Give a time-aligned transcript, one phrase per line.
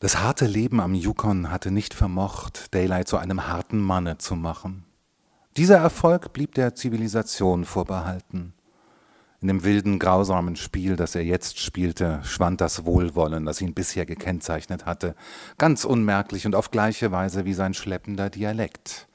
[0.00, 4.84] Das harte Leben am Yukon hatte nicht vermocht, Daylight zu einem harten Manne zu machen.
[5.56, 8.54] Dieser Erfolg blieb der Zivilisation vorbehalten.
[9.40, 14.06] In dem wilden, grausamen Spiel, das er jetzt spielte, schwand das Wohlwollen, das ihn bisher
[14.06, 15.16] gekennzeichnet hatte,
[15.58, 19.08] ganz unmerklich und auf gleiche Weise wie sein schleppender Dialekt.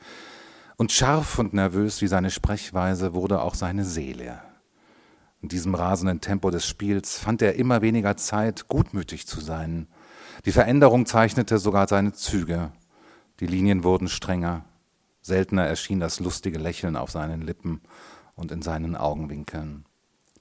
[0.75, 4.41] Und scharf und nervös wie seine Sprechweise wurde auch seine Seele.
[5.41, 9.87] In diesem rasenden Tempo des Spiels fand er immer weniger Zeit, gutmütig zu sein.
[10.45, 12.71] Die Veränderung zeichnete sogar seine Züge.
[13.39, 14.65] Die Linien wurden strenger.
[15.21, 17.81] Seltener erschien das lustige Lächeln auf seinen Lippen
[18.35, 19.85] und in seinen Augenwinkeln.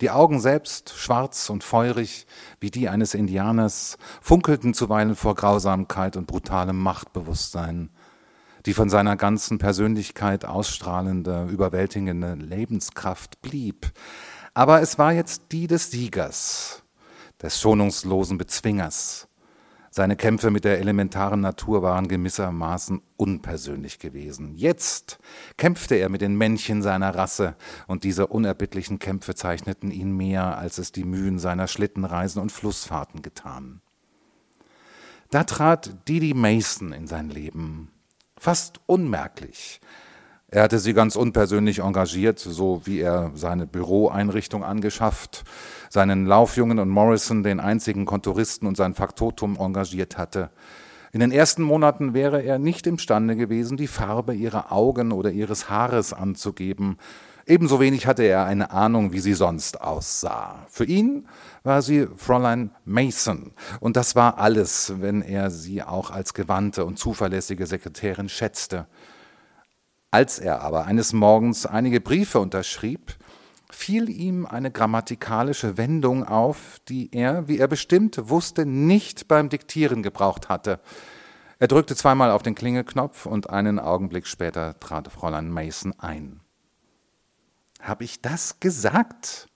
[0.00, 2.26] Die Augen selbst, schwarz und feurig
[2.58, 7.90] wie die eines Indianers, funkelten zuweilen vor Grausamkeit und brutalem Machtbewusstsein.
[8.66, 13.92] Die von seiner ganzen Persönlichkeit ausstrahlende, überwältigende Lebenskraft blieb,
[14.54, 16.82] aber es war jetzt die des Siegers,
[17.40, 19.28] des schonungslosen Bezwingers,
[19.94, 24.56] seine Kämpfe mit der elementaren Natur waren gewissermaßen unpersönlich gewesen.
[24.56, 25.18] Jetzt
[25.58, 30.78] kämpfte er mit den Männchen seiner Rasse, und diese unerbittlichen Kämpfe zeichneten ihn mehr, als
[30.78, 33.82] es die Mühen seiner Schlittenreisen und Flussfahrten getan.
[35.28, 37.90] Da trat Didi Mason in sein Leben,
[38.38, 39.82] fast unmerklich,
[40.52, 45.44] er hatte sie ganz unpersönlich engagiert, so wie er seine Büroeinrichtung angeschafft,
[45.88, 50.50] seinen Laufjungen und Morrison, den einzigen Kontoristen und sein Faktotum engagiert hatte.
[51.10, 55.70] In den ersten Monaten wäre er nicht imstande gewesen, die Farbe ihrer Augen oder ihres
[55.70, 56.98] Haares anzugeben.
[57.46, 60.66] Ebenso wenig hatte er eine Ahnung, wie sie sonst aussah.
[60.68, 61.28] Für ihn
[61.62, 66.98] war sie Fräulein Mason, und das war alles, wenn er sie auch als gewandte und
[66.98, 68.86] zuverlässige Sekretärin schätzte.
[70.12, 73.16] Als er aber eines Morgens einige Briefe unterschrieb,
[73.70, 80.02] fiel ihm eine grammatikalische Wendung auf, die er, wie er bestimmt wusste, nicht beim Diktieren
[80.02, 80.80] gebraucht hatte.
[81.58, 86.40] Er drückte zweimal auf den Klingelknopf und einen Augenblick später trat Fräulein Mason ein.
[87.80, 89.48] Hab ich das gesagt,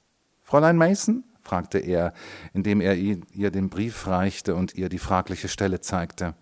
[0.42, 1.24] Fräulein Mason?
[1.42, 2.14] fragte er,
[2.54, 6.34] indem er ihr den Brief reichte und ihr die fragliche Stelle zeigte.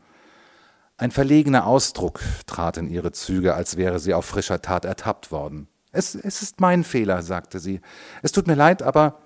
[0.97, 5.67] Ein verlegener Ausdruck trat in ihre Züge, als wäre sie auf frischer Tat ertappt worden.
[5.91, 7.81] Es, es ist mein Fehler, sagte sie.
[8.23, 9.21] Es tut mir leid, aber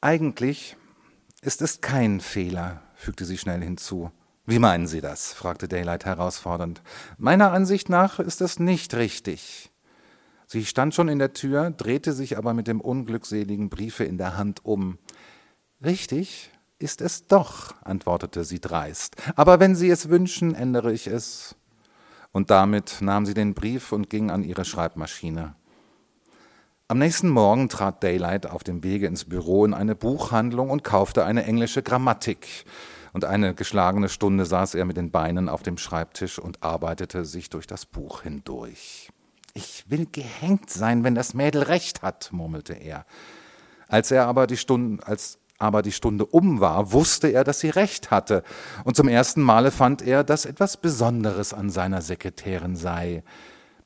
[0.00, 0.76] eigentlich
[1.40, 4.10] ist es kein Fehler, fügte sie schnell hinzu.
[4.44, 5.32] Wie meinen Sie das?
[5.32, 6.82] fragte Daylight herausfordernd.
[7.16, 9.70] Meiner Ansicht nach ist es nicht richtig.
[10.48, 14.36] Sie stand schon in der Tür, drehte sich aber mit dem unglückseligen Briefe in der
[14.36, 14.98] Hand um.
[15.84, 16.50] Richtig,
[16.82, 19.16] ist es doch, antwortete sie dreist.
[19.36, 21.56] Aber wenn Sie es wünschen, ändere ich es.
[22.32, 25.54] Und damit nahm sie den Brief und ging an ihre Schreibmaschine.
[26.88, 31.24] Am nächsten Morgen trat Daylight auf dem Wege ins Büro in eine Buchhandlung und kaufte
[31.24, 32.64] eine englische Grammatik.
[33.12, 37.50] Und eine geschlagene Stunde saß er mit den Beinen auf dem Schreibtisch und arbeitete sich
[37.50, 39.10] durch das Buch hindurch.
[39.54, 43.04] Ich will gehängt sein, wenn das Mädel recht hat, murmelte er.
[43.88, 47.70] Als er aber die Stunden, als aber die Stunde um war, wusste er, dass sie
[47.70, 48.42] recht hatte,
[48.84, 53.22] und zum ersten Male fand er, dass etwas Besonderes an seiner Sekretärin sei.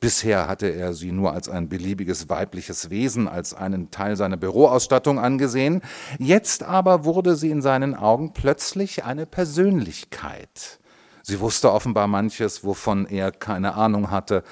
[0.00, 5.18] Bisher hatte er sie nur als ein beliebiges weibliches Wesen, als einen Teil seiner Büroausstattung
[5.18, 5.82] angesehen,
[6.18, 10.80] jetzt aber wurde sie in seinen Augen plötzlich eine Persönlichkeit.
[11.22, 14.44] Sie wusste offenbar manches, wovon er keine Ahnung hatte,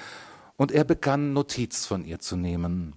[0.57, 2.95] und er begann Notiz von ihr zu nehmen.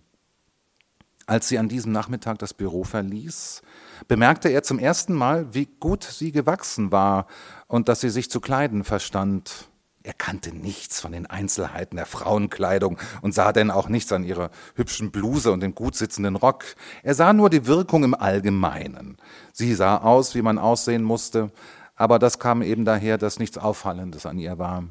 [1.26, 3.62] Als sie an diesem Nachmittag das Büro verließ,
[4.06, 7.26] bemerkte er zum ersten Mal, wie gut sie gewachsen war
[7.66, 9.68] und dass sie sich zu kleiden verstand.
[10.02, 14.50] Er kannte nichts von den Einzelheiten der Frauenkleidung und sah denn auch nichts an ihrer
[14.74, 16.64] hübschen Bluse und dem gut sitzenden Rock.
[17.02, 19.18] Er sah nur die Wirkung im Allgemeinen.
[19.52, 21.50] Sie sah aus, wie man aussehen musste,
[21.94, 24.84] aber das kam eben daher, dass nichts Auffallendes an ihr war.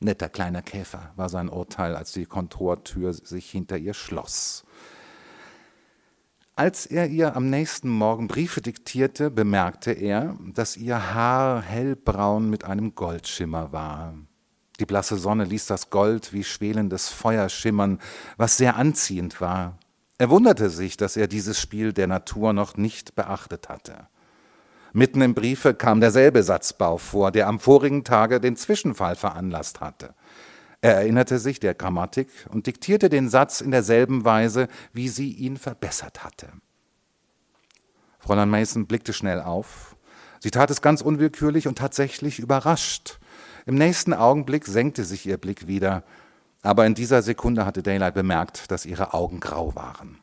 [0.00, 4.65] Netter kleiner Käfer war sein Urteil, als die Kontortür sich hinter ihr schloss.
[6.58, 12.64] Als er ihr am nächsten Morgen Briefe diktierte, bemerkte er, dass ihr Haar hellbraun mit
[12.64, 14.14] einem Goldschimmer war.
[14.80, 17.98] Die blasse Sonne ließ das Gold wie schwelendes Feuer schimmern,
[18.38, 19.76] was sehr anziehend war.
[20.16, 24.06] Er wunderte sich, dass er dieses Spiel der Natur noch nicht beachtet hatte.
[24.94, 30.14] Mitten im Briefe kam derselbe Satzbau vor, der am vorigen Tage den Zwischenfall veranlasst hatte.
[30.86, 35.56] Er erinnerte sich der Grammatik und diktierte den Satz in derselben Weise, wie sie ihn
[35.56, 36.46] verbessert hatte.
[38.20, 39.96] Fräulein Mason blickte schnell auf.
[40.38, 43.18] Sie tat es ganz unwillkürlich und tatsächlich überrascht.
[43.66, 46.04] Im nächsten Augenblick senkte sich ihr Blick wieder,
[46.62, 50.20] aber in dieser Sekunde hatte Daylight bemerkt, dass ihre Augen grau waren.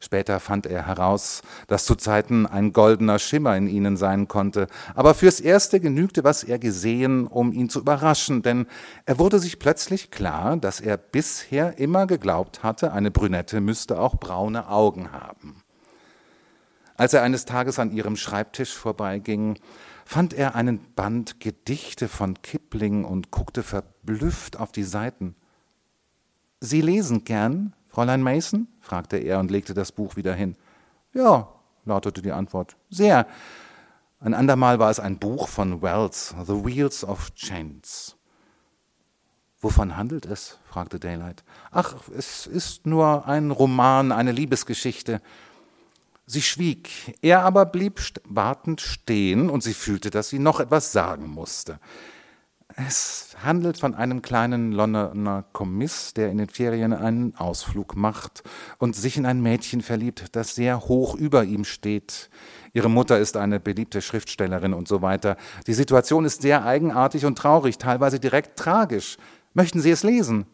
[0.00, 5.12] Später fand er heraus, dass zu Zeiten ein goldener Schimmer in ihnen sein konnte, aber
[5.12, 8.66] fürs Erste genügte, was er gesehen, um ihn zu überraschen, denn
[9.06, 14.14] er wurde sich plötzlich klar, dass er bisher immer geglaubt hatte, eine Brünette müsste auch
[14.14, 15.62] braune Augen haben.
[16.96, 19.58] Als er eines Tages an ihrem Schreibtisch vorbeiging,
[20.04, 25.34] fand er einen Band Gedichte von Kipling und guckte verblüfft auf die Seiten.
[26.60, 28.68] Sie lesen gern, Fräulein Mason?
[28.80, 30.54] fragte er und legte das Buch wieder hin.
[31.14, 31.48] Ja,
[31.84, 32.76] lautete die Antwort.
[32.90, 33.26] Sehr.
[34.20, 38.12] Ein andermal war es ein Buch von Wells, The Wheels of Chance.
[39.60, 40.60] Wovon handelt es?
[40.70, 41.42] fragte Daylight.
[41.72, 45.20] Ach, es ist nur ein Roman, eine Liebesgeschichte.
[46.24, 51.26] Sie schwieg, er aber blieb wartend stehen und sie fühlte, dass sie noch etwas sagen
[51.26, 51.80] musste.
[52.76, 58.42] Es handelt von einem kleinen Londoner Kommiss, der in den Ferien einen Ausflug macht
[58.78, 62.30] und sich in ein Mädchen verliebt, das sehr hoch über ihm steht.
[62.72, 65.36] Ihre Mutter ist eine beliebte Schriftstellerin und so weiter.
[65.66, 69.16] Die Situation ist sehr eigenartig und traurig, teilweise direkt tragisch.
[69.54, 70.46] Möchten Sie es lesen?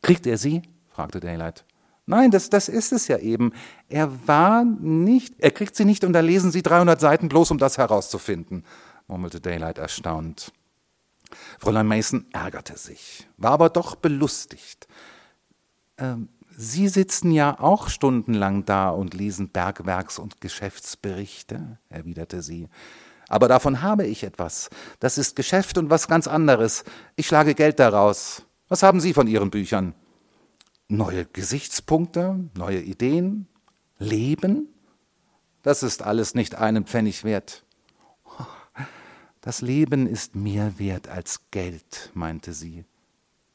[0.00, 0.62] Kriegt er sie?
[0.88, 1.64] fragte Daylight.
[2.06, 3.52] Nein, das, das ist es ja eben.
[3.88, 7.58] Er war nicht, er kriegt sie nicht und da lesen Sie 300 Seiten bloß, um
[7.58, 8.64] das herauszufinden,
[9.06, 10.52] murmelte Daylight erstaunt.
[11.58, 14.86] Fräulein Mason ärgerte sich, war aber doch belustigt.
[15.98, 22.68] Ähm, Sie sitzen ja auch stundenlang da und lesen Bergwerks- und Geschäftsberichte, erwiderte sie.
[23.28, 24.68] Aber davon habe ich etwas.
[25.00, 26.84] Das ist Geschäft und was ganz anderes.
[27.16, 28.44] Ich schlage Geld daraus.
[28.68, 29.94] Was haben Sie von Ihren Büchern?
[30.88, 33.48] Neue Gesichtspunkte, neue Ideen,
[33.98, 34.68] Leben?
[35.62, 37.61] Das ist alles nicht einen Pfennig wert.
[39.42, 42.84] Das Leben ist mehr wert als Geld, meinte sie.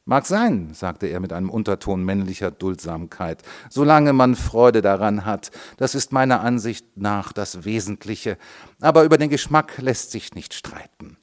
[0.03, 5.95] Mag sein, sagte er mit einem Unterton männlicher Duldsamkeit, solange man Freude daran hat, das
[5.95, 8.37] ist meiner Ansicht nach das Wesentliche,
[8.81, 11.15] aber über den Geschmack lässt sich nicht streiten.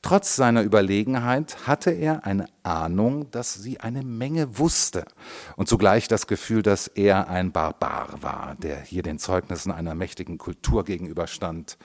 [0.00, 5.04] Trotz seiner Überlegenheit hatte er eine Ahnung, dass sie eine Menge wusste
[5.56, 10.38] und zugleich das Gefühl, dass er ein Barbar war, der hier den Zeugnissen einer mächtigen
[10.38, 11.76] Kultur gegenüberstand.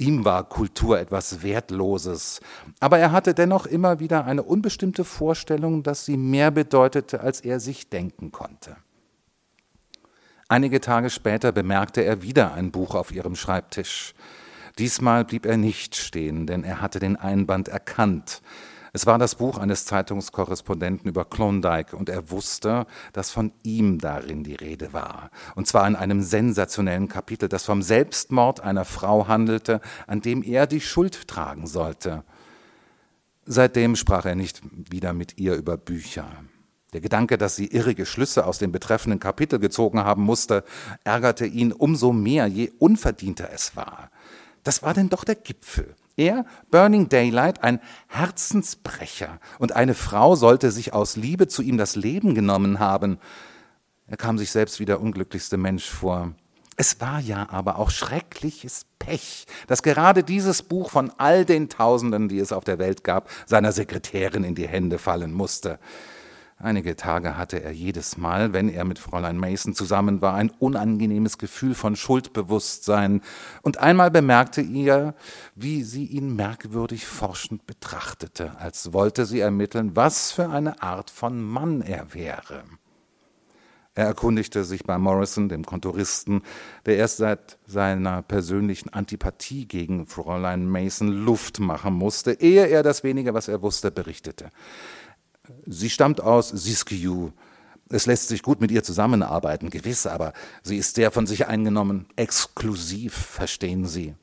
[0.00, 2.40] Ihm war Kultur etwas Wertloses,
[2.78, 7.58] aber er hatte dennoch immer wieder eine unbestimmte Vorstellung, dass sie mehr bedeutete, als er
[7.58, 8.76] sich denken konnte.
[10.46, 14.14] Einige Tage später bemerkte er wieder ein Buch auf ihrem Schreibtisch.
[14.78, 18.40] Diesmal blieb er nicht stehen, denn er hatte den Einband erkannt.
[18.98, 24.42] Es war das Buch eines Zeitungskorrespondenten über Klondike und er wusste, dass von ihm darin
[24.42, 25.30] die Rede war.
[25.54, 30.66] Und zwar in einem sensationellen Kapitel, das vom Selbstmord einer Frau handelte, an dem er
[30.66, 32.24] die Schuld tragen sollte.
[33.46, 36.26] Seitdem sprach er nicht wieder mit ihr über Bücher.
[36.92, 40.64] Der Gedanke, dass sie irrige Schlüsse aus dem betreffenden Kapitel gezogen haben musste,
[41.04, 44.10] ärgerte ihn umso mehr, je unverdienter es war.
[44.64, 45.94] Das war denn doch der Gipfel.
[46.18, 51.96] Er, Burning Daylight, ein Herzensbrecher, und eine Frau sollte sich aus Liebe zu ihm das
[51.96, 53.18] Leben genommen haben.
[54.08, 56.32] Er kam sich selbst wie der unglücklichste Mensch vor.
[56.76, 62.28] Es war ja aber auch schreckliches Pech, dass gerade dieses Buch von all den Tausenden,
[62.28, 65.78] die es auf der Welt gab, seiner Sekretärin in die Hände fallen musste.
[66.60, 71.38] Einige Tage hatte er jedes Mal, wenn er mit Fräulein Mason zusammen war, ein unangenehmes
[71.38, 73.20] Gefühl von Schuldbewusstsein,
[73.62, 75.14] und einmal bemerkte er,
[75.54, 81.40] wie sie ihn merkwürdig forschend betrachtete, als wollte sie ermitteln, was für eine Art von
[81.40, 82.64] Mann er wäre.
[83.94, 86.42] Er erkundigte sich bei Morrison, dem Kontoristen,
[86.86, 93.04] der erst seit seiner persönlichen Antipathie gegen Fräulein Mason Luft machen musste, ehe er das
[93.04, 94.50] wenige, was er wusste, berichtete.
[95.66, 97.32] Sie stammt aus Siskiyou.
[97.90, 102.06] Es lässt sich gut mit ihr zusammenarbeiten, gewiss, aber sie ist sehr von sich eingenommen,
[102.16, 104.14] exklusiv, verstehen Sie.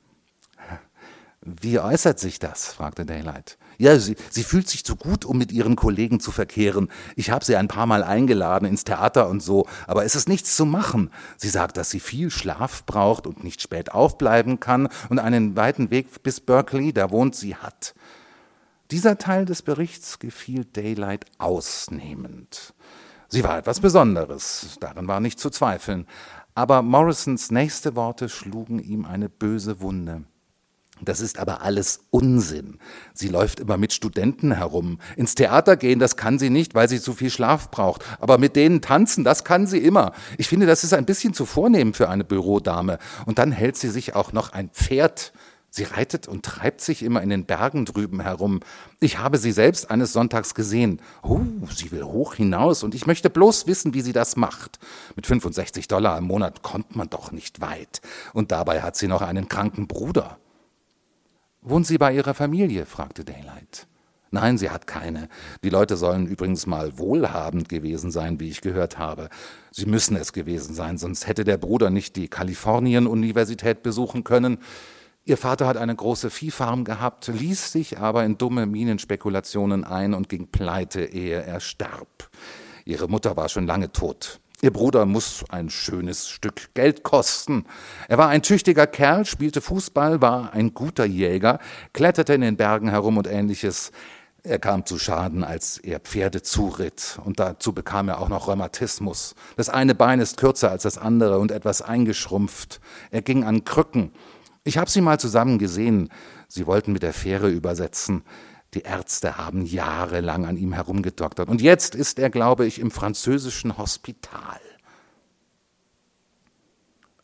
[1.41, 2.73] Wie äußert sich das?
[2.73, 3.57] fragte Daylight.
[3.77, 6.89] Ja, sie, sie fühlt sich zu gut, um mit ihren Kollegen zu verkehren.
[7.15, 10.55] Ich habe sie ein paar Mal eingeladen ins Theater und so, aber es ist nichts
[10.55, 11.11] zu machen.
[11.37, 15.91] Sie sagt, dass sie viel Schlaf braucht und nicht spät aufbleiben kann und einen weiten
[15.91, 17.93] Weg bis Berkeley, da wohnt sie, hat.
[18.91, 22.73] Dieser Teil des Berichts gefiel Daylight ausnehmend.
[23.27, 26.05] Sie war etwas Besonderes, daran war nicht zu zweifeln,
[26.53, 30.23] aber Morrisons nächste Worte schlugen ihm eine böse Wunde.
[31.01, 32.79] Das ist aber alles Unsinn.
[33.13, 34.99] Sie läuft immer mit Studenten herum.
[35.17, 38.05] Ins Theater gehen, das kann sie nicht, weil sie zu viel Schlaf braucht.
[38.21, 40.13] Aber mit denen tanzen, das kann sie immer.
[40.37, 42.97] Ich finde, das ist ein bisschen zu vornehm für eine Bürodame.
[43.25, 45.33] Und dann hält sie sich auch noch ein Pferd
[45.75, 48.61] Sie reitet und treibt sich immer in den Bergen drüben herum.
[49.01, 51.01] Ich habe sie selbst eines Sonntags gesehen.
[51.21, 54.79] Oh, sie will hoch hinaus und ich möchte bloß wissen, wie sie das macht.
[55.17, 57.99] Mit 65 Dollar im Monat kommt man doch nicht weit.
[58.31, 60.37] Und dabei hat sie noch einen kranken Bruder.
[61.61, 62.85] Wohnt sie bei ihrer Familie?
[62.85, 63.85] fragte Daylight.
[64.31, 65.27] Nein, sie hat keine.
[65.61, 69.27] Die Leute sollen übrigens mal wohlhabend gewesen sein, wie ich gehört habe.
[69.71, 74.59] Sie müssen es gewesen sein, sonst hätte der Bruder nicht die Kalifornien-Universität besuchen können.
[75.27, 80.29] Ihr Vater hat eine große Viehfarm gehabt, ließ sich aber in dumme Minenspekulationen ein und
[80.29, 82.29] ging pleite, ehe er starb.
[82.85, 84.39] Ihre Mutter war schon lange tot.
[84.61, 87.65] Ihr Bruder muss ein schönes Stück Geld kosten.
[88.07, 91.57] Er war ein tüchtiger Kerl, spielte Fußball, war ein guter Jäger,
[91.91, 93.91] kletterte in den Bergen herum und ähnliches.
[94.43, 99.33] Er kam zu Schaden, als er Pferde zuritt, und dazu bekam er auch noch Rheumatismus.
[99.55, 102.79] Das eine Bein ist kürzer als das andere und etwas eingeschrumpft.
[103.09, 104.11] Er ging an Krücken
[104.65, 106.09] ich habe sie mal zusammen gesehen.
[106.47, 108.23] Sie wollten mit der Fähre übersetzen.
[108.73, 111.47] Die Ärzte haben jahrelang an ihm herumgedoktert.
[111.47, 114.59] Und jetzt ist er, glaube ich, im französischen Hospital.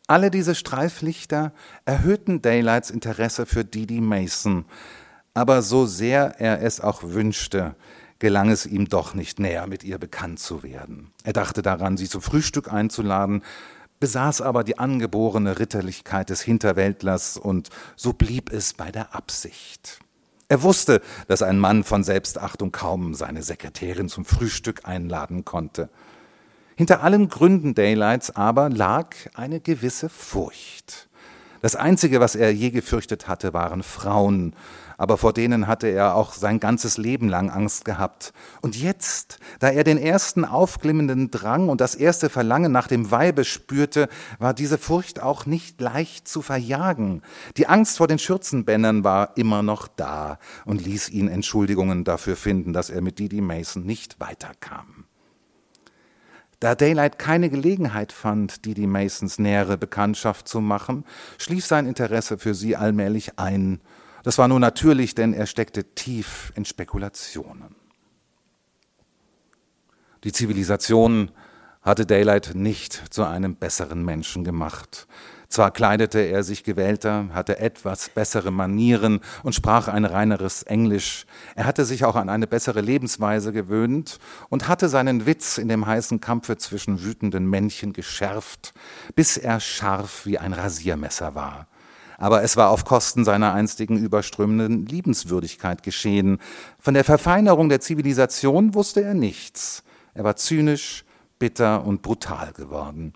[0.06, 1.52] Alle diese Streiflichter
[1.84, 4.64] erhöhten Daylights Interesse für Didi Mason.
[5.34, 7.74] Aber so sehr er es auch wünschte,
[8.18, 11.12] gelang es ihm doch nicht näher mit ihr bekannt zu werden.
[11.24, 13.42] Er dachte daran, sie zum Frühstück einzuladen,
[14.02, 20.00] besaß aber die angeborene Ritterlichkeit des Hinterwäldlers und so blieb es bei der Absicht.
[20.48, 25.88] Er wusste, dass ein Mann von Selbstachtung kaum seine Sekretärin zum Frühstück einladen konnte.
[26.74, 31.08] Hinter allen Gründen Daylights aber lag eine gewisse Furcht.
[31.60, 34.56] Das Einzige, was er je gefürchtet hatte, waren Frauen,
[35.02, 38.32] aber vor denen hatte er auch sein ganzes Leben lang Angst gehabt.
[38.60, 43.42] Und jetzt, da er den ersten aufglimmenden Drang und das erste Verlangen nach dem Weibe
[43.42, 47.22] spürte, war diese Furcht auch nicht leicht zu verjagen.
[47.56, 52.72] Die Angst vor den Schürzenbändern war immer noch da und ließ ihn Entschuldigungen dafür finden,
[52.72, 55.06] dass er mit Didi Mason nicht weiterkam.
[56.62, 61.04] Da Daylight keine Gelegenheit fand, Didi Masons nähere Bekanntschaft zu machen,
[61.38, 63.80] schlief sein Interesse für sie allmählich ein.
[64.22, 67.74] Das war nur natürlich, denn er steckte tief in Spekulationen.
[70.24, 71.32] Die Zivilisation
[71.82, 75.08] hatte Daylight nicht zu einem besseren Menschen gemacht.
[75.48, 81.26] Zwar kleidete er sich gewählter, hatte etwas bessere Manieren und sprach ein reineres Englisch.
[81.56, 85.84] Er hatte sich auch an eine bessere Lebensweise gewöhnt und hatte seinen Witz in dem
[85.84, 88.72] heißen Kampfe zwischen wütenden Männchen geschärft,
[89.14, 91.66] bis er scharf wie ein Rasiermesser war.
[92.22, 96.38] Aber es war auf Kosten seiner einstigen überströmenden Liebenswürdigkeit geschehen.
[96.78, 99.82] Von der Verfeinerung der Zivilisation wusste er nichts.
[100.14, 101.04] Er war zynisch,
[101.40, 103.14] bitter und brutal geworden.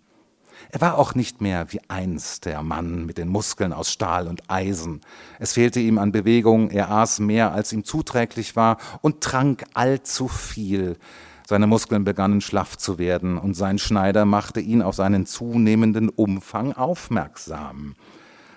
[0.72, 4.42] Er war auch nicht mehr wie einst der Mann mit den Muskeln aus Stahl und
[4.50, 5.02] Eisen.
[5.38, 10.26] Es fehlte ihm an Bewegung, er aß mehr, als ihm zuträglich war und trank allzu
[10.26, 10.96] viel.
[11.46, 16.72] Seine Muskeln begannen schlaff zu werden und sein Schneider machte ihn auf seinen zunehmenden Umfang
[16.72, 17.94] aufmerksam.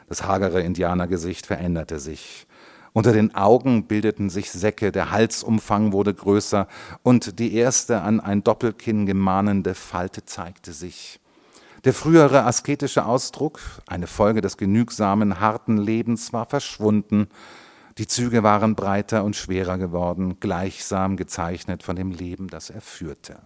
[0.09, 2.47] Das hagere Indianergesicht veränderte sich.
[2.93, 6.67] Unter den Augen bildeten sich Säcke, der Halsumfang wurde größer
[7.03, 11.19] und die erste an ein Doppelkinn gemahnende Falte zeigte sich.
[11.85, 17.27] Der frühere asketische Ausdruck, eine Folge des genügsamen, harten Lebens, war verschwunden.
[17.99, 23.37] Die Züge waren breiter und schwerer geworden, gleichsam gezeichnet von dem Leben, das er führte.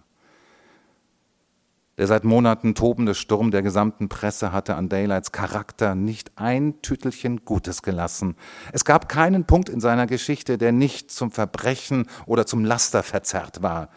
[1.96, 7.44] Der seit Monaten tobende Sturm der gesamten Presse hatte an Daylights Charakter nicht ein Tütelchen
[7.44, 8.34] Gutes gelassen.
[8.72, 13.62] Es gab keinen Punkt in seiner Geschichte, der nicht zum Verbrechen oder zum Laster verzerrt
[13.62, 13.90] war.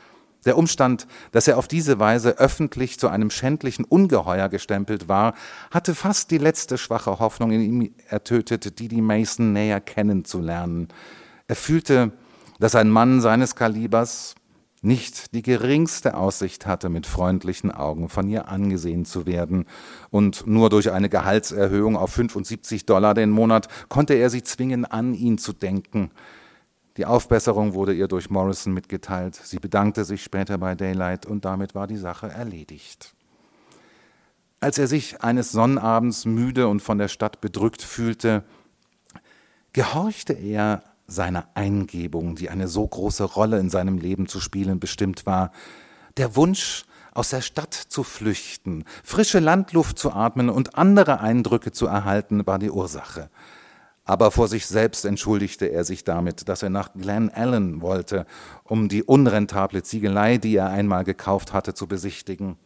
[0.45, 5.33] Der Umstand, dass er auf diese Weise öffentlich zu einem schändlichen Ungeheuer gestempelt war,
[5.71, 10.87] hatte fast die letzte schwache Hoffnung in ihm ertötet, Didi Mason näher kennenzulernen.
[11.47, 12.11] Er fühlte,
[12.59, 14.35] dass ein Mann seines Kalibers
[14.81, 19.65] nicht die geringste Aussicht hatte, mit freundlichen Augen von ihr angesehen zu werden,
[20.09, 25.13] und nur durch eine Gehaltserhöhung auf 75 Dollar den Monat konnte er sie zwingen, an
[25.13, 26.11] ihn zu denken.
[26.97, 29.35] Die Aufbesserung wurde ihr durch Morrison mitgeteilt.
[29.35, 33.13] Sie bedankte sich später bei Daylight und damit war die Sache erledigt.
[34.59, 38.43] Als er sich eines Sonnabends müde und von der Stadt bedrückt fühlte,
[39.73, 45.25] gehorchte er seiner Eingebung, die eine so große Rolle in seinem Leben zu spielen bestimmt
[45.25, 45.51] war,
[46.17, 51.87] der Wunsch, aus der Stadt zu flüchten, frische Landluft zu atmen und andere Eindrücke zu
[51.87, 53.31] erhalten, war die Ursache
[54.07, 58.25] aber vor sich selbst entschuldigte er sich damit, dass er nach Glen Allen wollte,
[58.63, 62.57] um die unrentable Ziegelei, die er einmal gekauft hatte, zu besichtigen.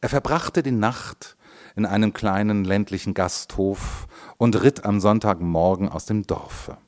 [0.00, 1.36] Er verbrachte die Nacht
[1.76, 4.08] in einem kleinen ländlichen Gasthof
[4.38, 6.78] und ritt am Sonntagmorgen aus dem Dorfe.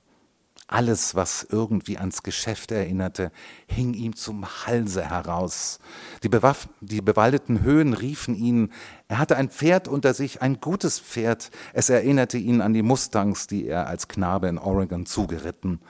[0.70, 3.32] Alles, was irgendwie ans Geschäft erinnerte,
[3.66, 5.78] hing ihm zum Halse heraus.
[6.22, 8.70] Die, Bewaff die bewaldeten Höhen riefen ihn.
[9.08, 11.50] Er hatte ein Pferd unter sich, ein gutes Pferd.
[11.72, 15.80] Es erinnerte ihn an die Mustangs, die er als Knabe in Oregon zugeritten.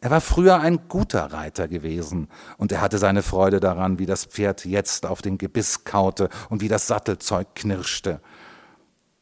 [0.00, 2.28] Er war früher ein guter Reiter gewesen,
[2.58, 6.60] und er hatte seine Freude daran, wie das Pferd jetzt auf dem Gebiss kaute und
[6.60, 8.20] wie das Sattelzeug knirschte.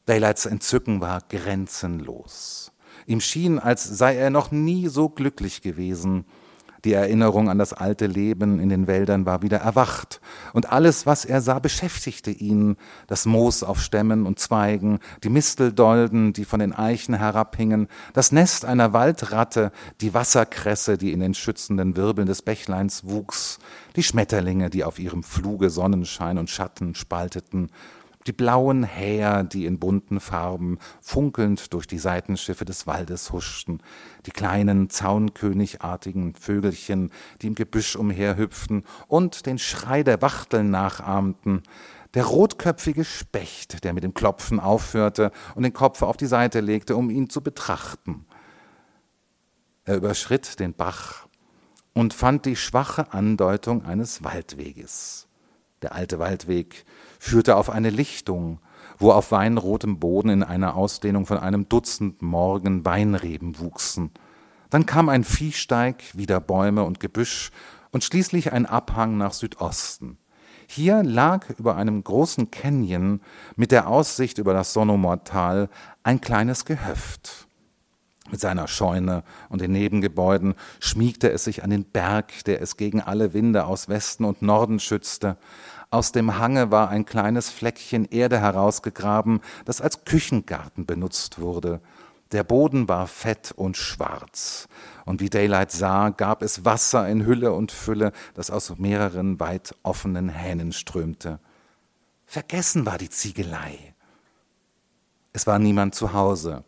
[0.07, 2.74] Daylights Entzücken war grenzenlos.
[3.07, 6.25] Ihm schien, als sei er noch nie so glücklich gewesen.
[6.85, 10.21] Die Erinnerung an das alte Leben in den Wäldern war wieder erwacht,
[10.53, 12.77] und alles, was er sah, beschäftigte ihn.
[13.07, 18.67] Das Moos auf Stämmen und Zweigen, die Misteldolden, die von den Eichen herabhingen, das Nest
[18.67, 23.59] einer Waldratte, die Wasserkresse, die in den schützenden Wirbeln des Bächleins wuchs,
[23.97, 27.71] die Schmetterlinge, die auf ihrem Fluge Sonnenschein und Schatten spalteten,
[28.27, 33.83] die blauen Häher, die in bunten Farben funkelnd durch die Seitenschiffe des Waldes huschten,
[34.27, 37.11] die kleinen zaunkönigartigen Vögelchen,
[37.43, 41.63] die im Gebüsch umherhüpften und den Schrei der Wachteln nachahmten,
[42.15, 46.97] der rotköpfige Specht, der mit dem Klopfen aufhörte und den Kopf auf die Seite legte,
[46.97, 48.25] um ihn zu betrachten.
[49.85, 51.27] Er überschritt den Bach
[51.93, 55.29] und fand die schwache Andeutung eines Waldweges.
[55.83, 56.87] Der alte Waldweg
[57.25, 58.61] führte auf eine Lichtung,
[58.99, 64.11] wo auf weinrotem Boden in einer Ausdehnung von einem Dutzend Morgen Weinreben wuchsen.
[64.69, 67.51] Dann kam ein Viehsteig, wieder Bäume und Gebüsch
[67.93, 70.19] und schließlich ein Abhang nach Südosten.
[70.67, 73.23] Hier lag über einem großen Canyon
[73.57, 75.71] mit der Aussicht über das Sonomortal
[76.03, 77.49] ein kleines Gehöft.
[78.31, 83.01] Mit seiner Scheune und den Nebengebäuden schmiegte es sich an den Berg, der es gegen
[83.01, 85.37] alle Winde aus Westen und Norden schützte,
[85.95, 91.81] aus dem Hange war ein kleines Fleckchen Erde herausgegraben, das als Küchengarten benutzt wurde.
[92.33, 94.67] Der Boden war fett und schwarz,
[95.05, 99.77] und wie Daylight sah, gab es Wasser in Hülle und Fülle, das aus mehreren weit
[99.85, 101.39] offenen Hähnen strömte.
[102.27, 103.95] Vergessen war die Ziegelei.
[105.33, 106.65] Es war niemand zu Hause.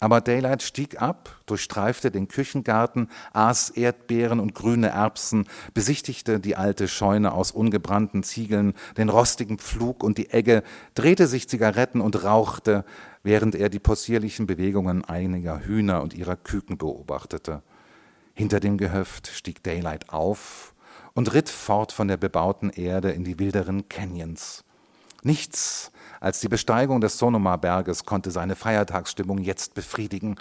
[0.00, 6.86] Aber Daylight stieg ab, durchstreifte den Küchengarten, aß Erdbeeren und grüne Erbsen, besichtigte die alte
[6.86, 10.62] Scheune aus ungebrannten Ziegeln, den rostigen Pflug und die Egge,
[10.94, 12.84] drehte sich Zigaretten und rauchte,
[13.24, 17.62] während er die possierlichen Bewegungen einiger Hühner und ihrer Küken beobachtete.
[18.34, 20.74] Hinter dem Gehöft stieg Daylight auf
[21.14, 24.62] und ritt fort von der bebauten Erde in die wilderen Canyons.
[25.24, 30.36] Nichts als die Besteigung des Sonoma-Berges konnte seine Feiertagsstimmung jetzt befriedigen.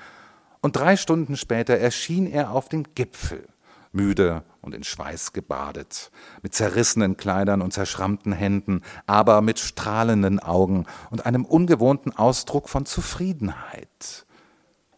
[0.62, 3.48] Und drei Stunden später erschien er auf dem Gipfel,
[3.92, 6.12] müde und in Schweiß gebadet,
[6.42, 12.86] mit zerrissenen Kleidern und zerschrammten Händen, aber mit strahlenden Augen und einem ungewohnten Ausdruck von
[12.86, 14.26] Zufriedenheit.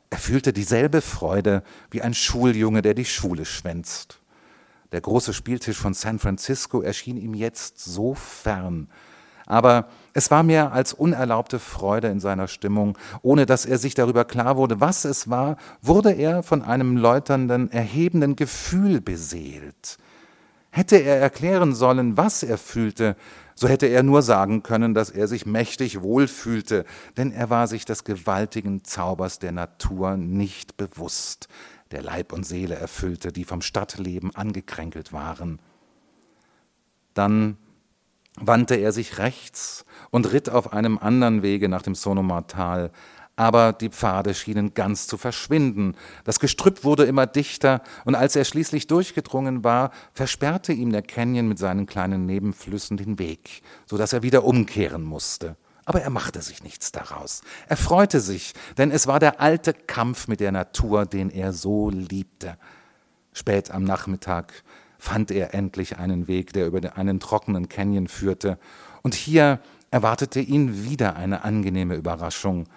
[0.10, 4.20] Er fühlte dieselbe Freude wie ein Schuljunge, der die Schule schwänzt.
[4.92, 8.90] Der große Spieltisch von San Francisco erschien ihm jetzt so fern,
[9.46, 9.88] aber
[10.20, 12.98] es war mehr als unerlaubte Freude in seiner Stimmung.
[13.22, 17.72] Ohne dass er sich darüber klar wurde, was es war, wurde er von einem läuternden,
[17.72, 19.98] erhebenden Gefühl beseelt.
[20.72, 23.16] Hätte er erklären sollen, was er fühlte,
[23.56, 26.84] so hätte er nur sagen können, dass er sich mächtig wohlfühlte,
[27.16, 31.48] denn er war sich des gewaltigen Zaubers der Natur nicht bewusst,
[31.92, 35.60] der Leib und Seele erfüllte, die vom Stadtleben angekränkelt waren.
[37.14, 37.56] Dann
[38.36, 42.92] wandte er sich rechts und ritt auf einem anderen Wege nach dem Sonomartal,
[43.40, 45.96] aber die Pfade schienen ganz zu verschwinden.
[46.26, 51.48] Das Gestrüpp wurde immer dichter, und als er schließlich durchgedrungen war, versperrte ihm der Canyon
[51.48, 55.56] mit seinen kleinen Nebenflüssen den Weg, so dass er wieder umkehren musste.
[55.86, 57.42] Aber er machte sich nichts daraus.
[57.70, 61.90] Er freute sich, denn es war der alte Kampf mit der Natur, den er so
[61.90, 62.58] liebte.
[63.32, 64.52] Spät am Nachmittag
[64.98, 68.60] fand er endlich einen Weg, der über einen trockenen Canyon führte.
[69.02, 72.68] Und hier erwartete ihn wieder eine angenehme Überraschung.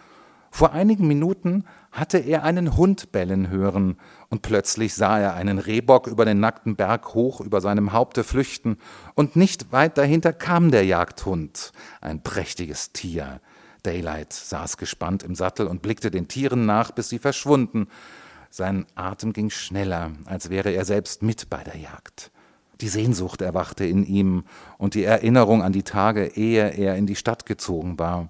[0.51, 3.96] Vor einigen Minuten hatte er einen Hund bellen hören,
[4.29, 8.77] und plötzlich sah er einen Rehbock über den nackten Berg hoch über seinem Haupte flüchten,
[9.14, 13.40] und nicht weit dahinter kam der Jagdhund, ein prächtiges Tier.
[13.83, 17.88] Daylight saß gespannt im Sattel und blickte den Tieren nach, bis sie verschwunden.
[18.51, 22.32] Sein Atem ging schneller, als wäre er selbst mit bei der Jagd.
[22.83, 24.42] Die Sehnsucht erwachte in ihm
[24.77, 28.29] und die Erinnerung an die Tage, ehe er in die Stadt gezogen war.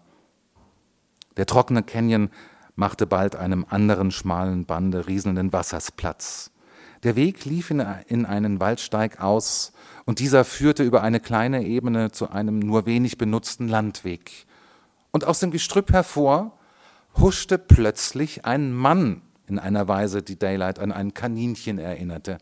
[1.38, 2.28] Der trockene Canyon
[2.76, 6.50] machte bald einem anderen schmalen Bande rieselnden Wassers Platz.
[7.02, 9.72] Der Weg lief in, in einen Waldsteig aus,
[10.04, 14.46] und dieser führte über eine kleine Ebene zu einem nur wenig benutzten Landweg.
[15.12, 16.58] Und aus dem Gestrüpp hervor
[17.16, 22.36] huschte plötzlich ein Mann in einer Weise, die Daylight an ein Kaninchen erinnerte.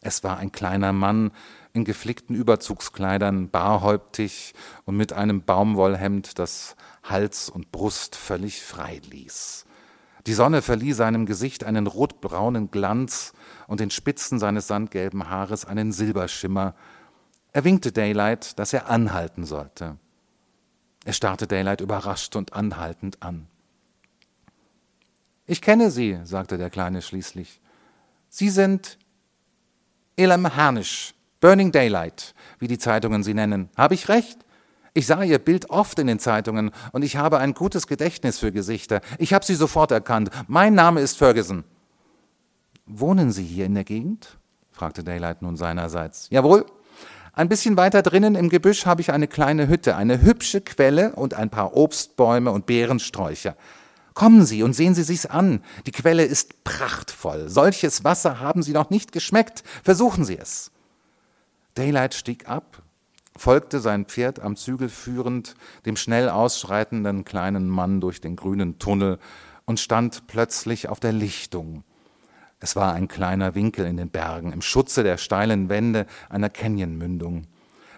[0.00, 1.32] Es war ein kleiner Mann
[1.72, 9.64] in geflickten Überzugskleidern, barhäuptig und mit einem Baumwollhemd, das Hals und Brust völlig frei ließ.
[10.26, 13.32] Die Sonne verlieh seinem Gesicht einen rotbraunen Glanz
[13.66, 16.74] und den Spitzen seines sandgelben Haares einen Silberschimmer.
[17.52, 19.96] Er winkte Daylight, dass er anhalten sollte.
[21.04, 23.46] Er starrte Daylight überrascht und anhaltend an.
[25.46, 27.62] Ich kenne Sie, sagte der Kleine schließlich.
[28.28, 28.98] Sie sind
[30.18, 33.70] Elam Harnisch, Burning Daylight, wie die Zeitungen sie nennen.
[33.76, 34.38] Habe ich recht?
[34.92, 38.50] Ich sah Ihr Bild oft in den Zeitungen und ich habe ein gutes Gedächtnis für
[38.50, 39.00] Gesichter.
[39.18, 40.30] Ich habe Sie sofort erkannt.
[40.48, 41.62] Mein Name ist Ferguson.
[42.84, 44.38] Wohnen Sie hier in der Gegend?
[44.72, 46.26] fragte Daylight nun seinerseits.
[46.30, 46.66] Jawohl.
[47.32, 51.34] Ein bisschen weiter drinnen im Gebüsch habe ich eine kleine Hütte, eine hübsche Quelle und
[51.34, 53.54] ein paar Obstbäume und Beerensträucher.
[54.18, 55.62] Kommen Sie und sehen Sie sich's an.
[55.86, 57.48] Die Quelle ist prachtvoll.
[57.48, 59.62] Solches Wasser haben Sie noch nicht geschmeckt.
[59.84, 60.72] Versuchen Sie es.
[61.76, 62.82] Daylight stieg ab,
[63.36, 65.54] folgte sein Pferd am Zügel führend
[65.86, 69.20] dem schnell ausschreitenden kleinen Mann durch den grünen Tunnel
[69.66, 71.84] und stand plötzlich auf der Lichtung.
[72.58, 77.46] Es war ein kleiner Winkel in den Bergen, im Schutze der steilen Wände einer Canyonmündung.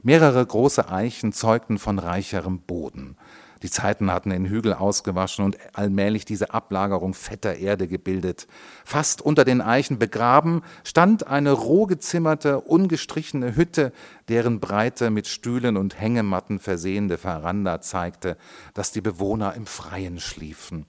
[0.03, 3.17] Mehrere große Eichen zeugten von reicherem Boden.
[3.63, 8.47] Die Zeiten hatten den Hügel ausgewaschen und allmählich diese Ablagerung fetter Erde gebildet.
[8.85, 13.93] Fast unter den Eichen begraben stand eine roh gezimmerte, ungestrichene Hütte,
[14.29, 18.39] deren breite, mit Stühlen und Hängematten versehende Veranda zeigte,
[18.73, 20.87] dass die Bewohner im Freien schliefen.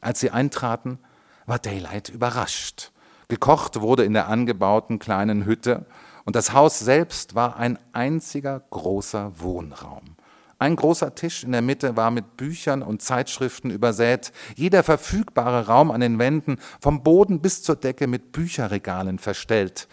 [0.00, 0.98] Als sie eintraten,
[1.44, 2.92] war Daylight überrascht.
[3.28, 5.84] Gekocht wurde in der angebauten kleinen Hütte
[6.24, 10.15] und das Haus selbst war ein einziger großer Wohnraum.
[10.58, 15.90] Ein großer Tisch in der Mitte war mit Büchern und Zeitschriften übersät, jeder verfügbare Raum
[15.90, 19.86] an den Wänden vom Boden bis zur Decke mit Bücherregalen verstellt.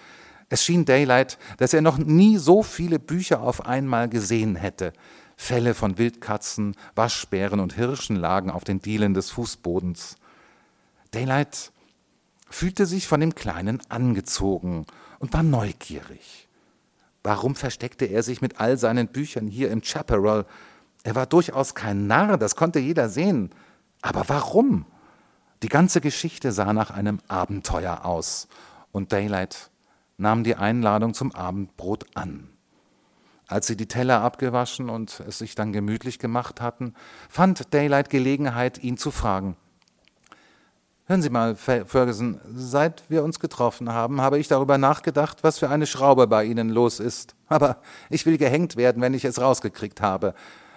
[0.47, 4.93] Es schien Daylight, dass er noch nie so viele Bücher auf einmal gesehen hätte.
[5.36, 10.15] Fälle von Wildkatzen, Waschbären und Hirschen lagen auf den Dielen des Fußbodens.
[11.12, 11.71] Daylight
[12.49, 14.86] fühlte sich von dem Kleinen angezogen
[15.19, 16.47] und war neugierig.
[17.23, 20.45] Warum versteckte er sich mit all seinen Büchern hier im Chaparral?
[21.03, 23.51] Er war durchaus kein Narr, das konnte jeder sehen.
[24.01, 24.86] Aber warum?
[25.63, 28.49] Die ganze Geschichte sah nach einem Abenteuer aus,
[28.91, 29.71] und Daylight
[30.17, 32.49] nahm die Einladung zum Abendbrot an.
[33.47, 36.93] Als sie die Teller abgewaschen und es sich dann gemütlich gemacht hatten,
[37.29, 39.55] fand Daylight Gelegenheit, ihn zu fragen.
[41.06, 45.70] Hören Sie mal, Ferguson, seit wir uns getroffen haben, habe ich darüber nachgedacht, was für
[45.70, 47.36] eine Schraube bei Ihnen los ist.
[47.50, 47.78] Aber
[48.10, 50.34] ich will gehängt werden, wenn ich es rausgekriegt habe.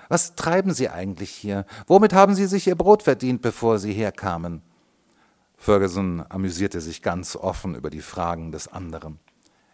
[0.09, 1.65] Was treiben Sie eigentlich hier?
[1.87, 4.63] Womit haben Sie sich Ihr Brot verdient, bevor Sie herkamen?
[5.57, 9.21] Ferguson amüsierte sich ganz offen über die Fragen des anderen.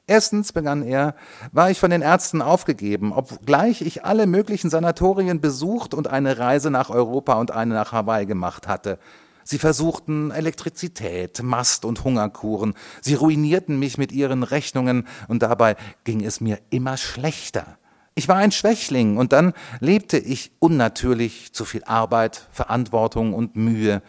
[0.07, 1.15] Erstens, begann er,
[1.53, 6.71] war ich von den Ärzten aufgegeben, obgleich ich alle möglichen Sanatorien besucht und eine Reise
[6.71, 8.99] nach Europa und eine nach Hawaii gemacht hatte.
[9.45, 12.75] Sie versuchten Elektrizität, Mast und Hungerkuren.
[13.01, 17.79] Sie ruinierten mich mit ihren Rechnungen und dabei ging es mir immer schlechter.
[18.15, 24.03] Ich war ein Schwächling und dann lebte ich unnatürlich zu viel Arbeit, Verantwortung und Mühe.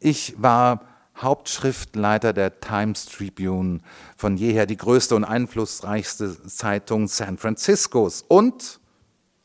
[0.00, 0.80] Ich war
[1.16, 3.80] Hauptschriftleiter der Times Tribune,
[4.16, 8.80] von jeher die größte und einflussreichste Zeitung San Franciscos und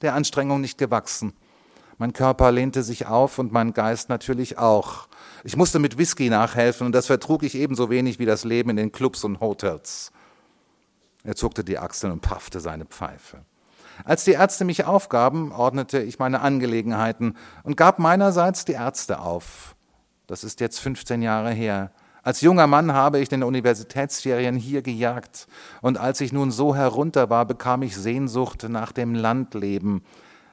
[0.02, 1.34] der Anstrengung nicht gewachsen.
[1.98, 5.08] Mein Körper lehnte sich auf und mein Geist natürlich auch.
[5.44, 8.76] Ich musste mit Whisky nachhelfen und das vertrug ich ebenso wenig wie das Leben in
[8.76, 10.12] den Clubs und Hotels.
[11.24, 13.46] Er zuckte die Achseln und paffte seine Pfeife.
[14.06, 19.76] Als die Ärzte mich aufgaben, ordnete ich meine Angelegenheiten und gab meinerseits die Ärzte auf.
[20.28, 21.92] Das ist jetzt 15 Jahre her.
[22.24, 25.48] Als junger Mann habe ich den Universitätsferien hier gejagt,
[25.82, 30.04] und als ich nun so herunter war, bekam ich Sehnsucht nach dem Landleben.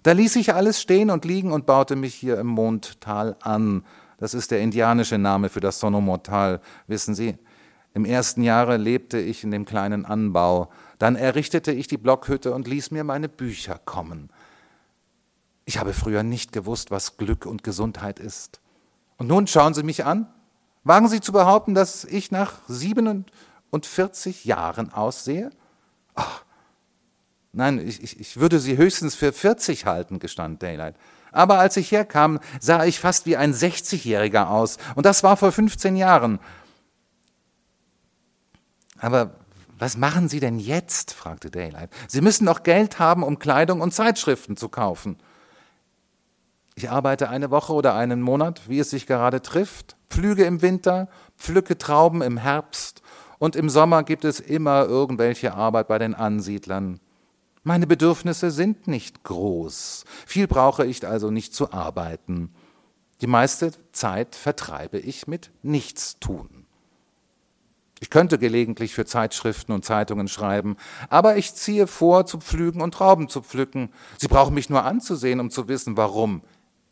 [0.02, 3.84] Da ließ ich alles stehen und liegen und baute mich hier im Mondtal an,
[4.18, 7.38] das ist der indianische Name für das Sonomortal, wissen Sie.
[7.94, 10.70] Im ersten Jahre lebte ich in dem kleinen Anbau.
[10.98, 14.30] Dann errichtete ich die Blockhütte und ließ mir meine Bücher kommen.
[15.64, 18.60] Ich habe früher nicht gewusst, was Glück und Gesundheit ist.
[19.16, 20.26] Und nun schauen Sie mich an.
[20.84, 25.50] Wagen Sie zu behaupten, dass ich nach 47 Jahren aussehe?
[26.14, 26.42] Ach,
[27.52, 30.96] nein, ich, ich, ich würde Sie höchstens für 40 halten, gestand Daylight.
[31.32, 34.78] Aber als ich herkam, sah ich fast wie ein 60-Jähriger aus.
[34.94, 36.38] Und das war vor 15 Jahren.
[38.98, 39.32] Aber
[39.78, 41.12] was machen Sie denn jetzt?
[41.12, 41.90] fragte Daylight.
[42.08, 45.18] Sie müssen doch Geld haben, um Kleidung und Zeitschriften zu kaufen.
[46.74, 51.08] Ich arbeite eine Woche oder einen Monat, wie es sich gerade trifft, pflüge im Winter,
[51.36, 53.02] pflücke Trauben im Herbst
[53.38, 57.00] und im Sommer gibt es immer irgendwelche Arbeit bei den Ansiedlern.
[57.68, 62.48] Meine Bedürfnisse sind nicht groß, viel brauche ich also nicht zu arbeiten.
[63.20, 66.64] Die meiste Zeit vertreibe ich mit Nichtstun.
[68.00, 70.78] Ich könnte gelegentlich für Zeitschriften und Zeitungen schreiben,
[71.10, 73.90] aber ich ziehe vor, zu pflügen und Trauben zu pflücken.
[74.16, 76.40] Sie brauchen mich nur anzusehen, um zu wissen, warum.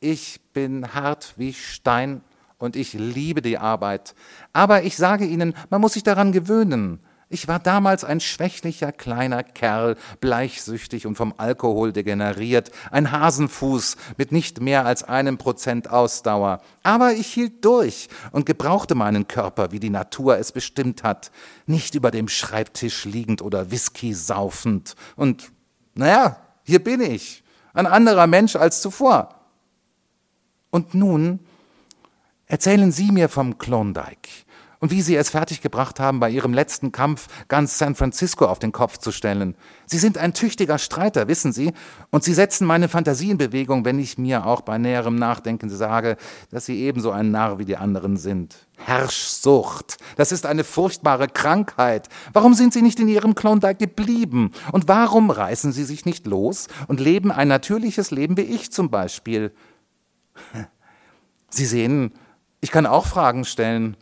[0.00, 2.20] Ich bin hart wie Stein
[2.58, 4.14] und ich liebe die Arbeit.
[4.52, 7.00] Aber ich sage Ihnen, man muss sich daran gewöhnen.
[7.28, 14.30] Ich war damals ein schwächlicher kleiner Kerl, bleichsüchtig und vom Alkohol degeneriert, ein Hasenfuß mit
[14.30, 16.60] nicht mehr als einem Prozent Ausdauer.
[16.84, 21.32] Aber ich hielt durch und gebrauchte meinen Körper, wie die Natur es bestimmt hat,
[21.66, 24.94] nicht über dem Schreibtisch liegend oder Whisky saufend.
[25.16, 25.50] Und
[25.94, 27.42] naja, hier bin ich,
[27.74, 29.34] ein anderer Mensch als zuvor.
[30.70, 31.40] Und nun
[32.46, 34.45] erzählen Sie mir vom Klondike
[34.80, 38.72] und wie sie es fertiggebracht haben, bei ihrem letzten Kampf ganz San Francisco auf den
[38.72, 39.56] Kopf zu stellen.
[39.86, 41.72] Sie sind ein tüchtiger Streiter, wissen Sie,
[42.10, 46.16] und sie setzen meine Fantasie in Bewegung, wenn ich mir auch bei näherem Nachdenken sage,
[46.50, 48.66] dass sie ebenso ein Narr wie die anderen sind.
[48.76, 52.08] Herrschsucht, das ist eine furchtbare Krankheit.
[52.32, 54.52] Warum sind Sie nicht in Ihrem Klondike geblieben?
[54.72, 58.90] Und warum reißen Sie sich nicht los und leben ein natürliches Leben wie ich zum
[58.90, 59.52] Beispiel?
[61.48, 62.12] Sie sehen,
[62.60, 63.96] ich kann auch Fragen stellen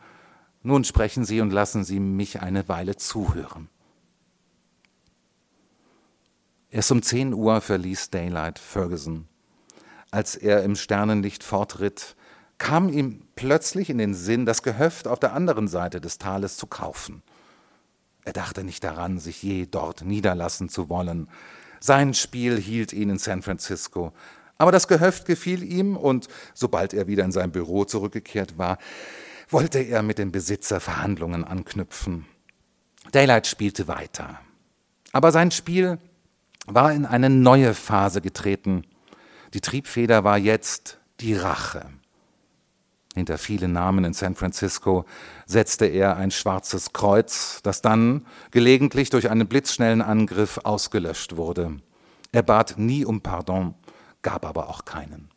[0.64, 3.68] nun sprechen Sie und lassen Sie mich eine Weile zuhören.
[6.70, 9.28] Erst um 10 Uhr verließ Daylight Ferguson.
[10.10, 12.16] Als er im Sternenlicht fortritt,
[12.58, 16.66] kam ihm plötzlich in den Sinn, das Gehöft auf der anderen Seite des Tales zu
[16.66, 17.22] kaufen.
[18.24, 21.28] Er dachte nicht daran, sich je dort niederlassen zu wollen.
[21.78, 24.12] Sein Spiel hielt ihn in San Francisco.
[24.56, 28.78] Aber das Gehöft gefiel ihm und sobald er wieder in sein Büro zurückgekehrt war,
[29.54, 32.26] wollte er mit dem Besitzer Verhandlungen anknüpfen.
[33.12, 34.40] Daylight spielte weiter.
[35.12, 35.98] Aber sein Spiel
[36.66, 38.84] war in eine neue Phase getreten.
[39.54, 41.86] Die Triebfeder war jetzt die Rache.
[43.14, 45.04] Hinter vielen Namen in San Francisco
[45.46, 51.76] setzte er ein schwarzes Kreuz, das dann gelegentlich durch einen blitzschnellen Angriff ausgelöscht wurde.
[52.32, 53.74] Er bat nie um Pardon,
[54.22, 55.30] gab aber auch keinen.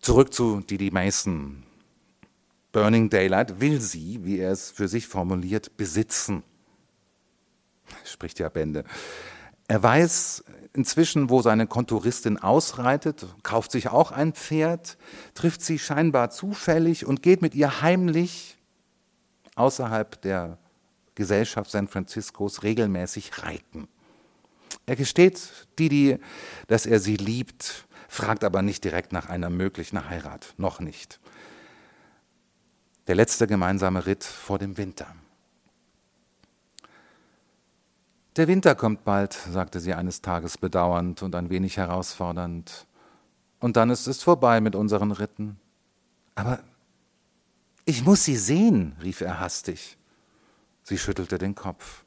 [0.00, 1.62] Zurück zu Didi Mason.
[2.72, 6.42] Burning Daylight will sie, wie er es für sich formuliert, besitzen.
[8.04, 8.84] Spricht ja Bände.
[9.68, 14.96] Er weiß inzwischen, wo seine Kontoristin ausreitet, kauft sich auch ein Pferd,
[15.34, 18.56] trifft sie scheinbar zufällig und geht mit ihr heimlich
[19.54, 20.56] außerhalb der
[21.14, 23.86] Gesellschaft San Franciscos regelmäßig reiten.
[24.86, 26.18] Er gesteht Didi,
[26.68, 31.20] dass er sie liebt, fragt aber nicht direkt nach einer möglichen Heirat, noch nicht.
[33.06, 35.06] Der letzte gemeinsame Ritt vor dem Winter.
[38.34, 42.88] Der Winter kommt bald, sagte sie eines Tages bedauernd und ein wenig herausfordernd.
[43.60, 45.60] Und dann ist es vorbei mit unseren Ritten.
[46.34, 46.58] Aber
[47.84, 49.96] ich muss sie sehen, rief er hastig.
[50.82, 52.04] Sie schüttelte den Kopf.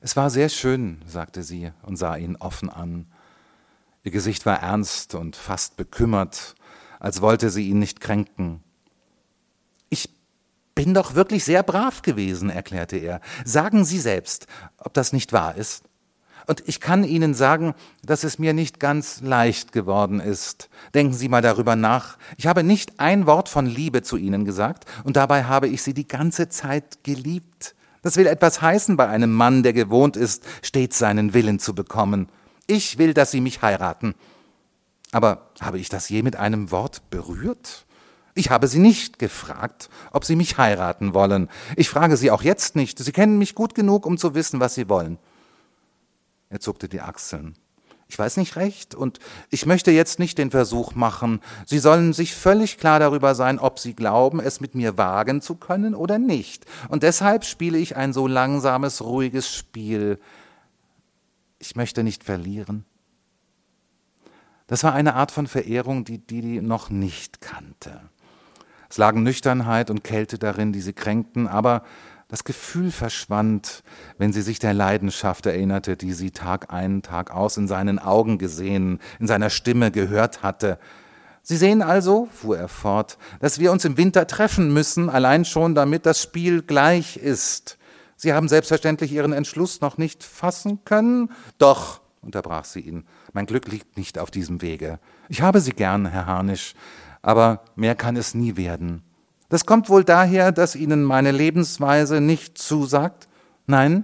[0.00, 3.06] Es war sehr schön, sagte sie und sah ihn offen an.
[4.04, 6.54] Ihr Gesicht war ernst und fast bekümmert,
[7.00, 8.62] als wollte sie ihn nicht kränken.
[9.88, 10.10] Ich
[10.74, 13.20] bin doch wirklich sehr brav gewesen, erklärte er.
[13.44, 14.46] Sagen Sie selbst,
[14.78, 15.84] ob das nicht wahr ist.
[16.46, 20.70] Und ich kann Ihnen sagen, dass es mir nicht ganz leicht geworden ist.
[20.94, 22.16] Denken Sie mal darüber nach.
[22.38, 25.92] Ich habe nicht ein Wort von Liebe zu Ihnen gesagt, und dabei habe ich Sie
[25.92, 27.74] die ganze Zeit geliebt.
[28.00, 32.28] Das will etwas heißen bei einem Mann, der gewohnt ist, stets seinen Willen zu bekommen.
[32.68, 34.14] Ich will, dass Sie mich heiraten.
[35.10, 37.86] Aber habe ich das je mit einem Wort berührt?
[38.34, 41.48] Ich habe Sie nicht gefragt, ob Sie mich heiraten wollen.
[41.76, 42.98] Ich frage Sie auch jetzt nicht.
[42.98, 45.18] Sie kennen mich gut genug, um zu wissen, was Sie wollen.
[46.50, 47.56] Er zuckte die Achseln.
[48.06, 49.18] Ich weiß nicht recht und
[49.50, 51.40] ich möchte jetzt nicht den Versuch machen.
[51.66, 55.56] Sie sollen sich völlig klar darüber sein, ob Sie glauben, es mit mir wagen zu
[55.56, 56.64] können oder nicht.
[56.88, 60.18] Und deshalb spiele ich ein so langsames, ruhiges Spiel,
[61.58, 62.84] ich möchte nicht verlieren.
[64.66, 68.02] Das war eine Art von Verehrung, die Didi noch nicht kannte.
[68.90, 71.82] Es lagen Nüchternheit und Kälte darin, die sie kränkten, aber
[72.28, 73.82] das Gefühl verschwand,
[74.18, 78.36] wenn sie sich der Leidenschaft erinnerte, die sie Tag ein, Tag aus in seinen Augen
[78.36, 80.78] gesehen, in seiner Stimme gehört hatte.
[81.42, 85.74] Sie sehen also, fuhr er fort, dass wir uns im Winter treffen müssen, allein schon
[85.74, 87.78] damit das Spiel gleich ist.
[88.20, 91.30] Sie haben selbstverständlich Ihren Entschluss noch nicht fassen können.
[91.56, 94.98] Doch, unterbrach sie ihn, Mein Glück liegt nicht auf diesem Wege.
[95.28, 96.74] Ich habe Sie gern, Herr Harnisch,
[97.22, 99.02] aber mehr kann es nie werden.
[99.48, 103.28] Das kommt wohl daher, dass Ihnen meine Lebensweise nicht zusagt?
[103.66, 104.02] Nein,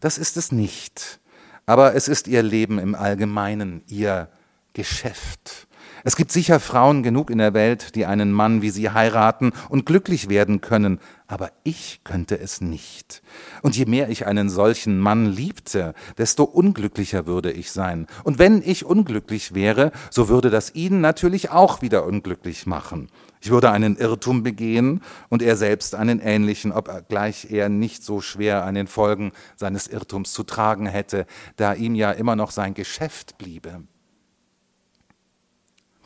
[0.00, 1.20] das ist es nicht.
[1.66, 4.28] Aber es ist Ihr Leben im Allgemeinen, Ihr
[4.72, 5.68] Geschäft.
[6.02, 9.84] Es gibt sicher Frauen genug in der Welt, die einen Mann wie sie heiraten und
[9.84, 13.22] glücklich werden können, aber ich könnte es nicht.
[13.62, 18.06] Und je mehr ich einen solchen Mann liebte, desto unglücklicher würde ich sein.
[18.24, 23.08] Und wenn ich unglücklich wäre, so würde das ihn natürlich auch wieder unglücklich machen.
[23.42, 28.64] Ich würde einen Irrtum begehen und er selbst einen ähnlichen, obgleich er nicht so schwer
[28.64, 33.38] an den Folgen seines Irrtums zu tragen hätte, da ihm ja immer noch sein Geschäft
[33.38, 33.82] bliebe.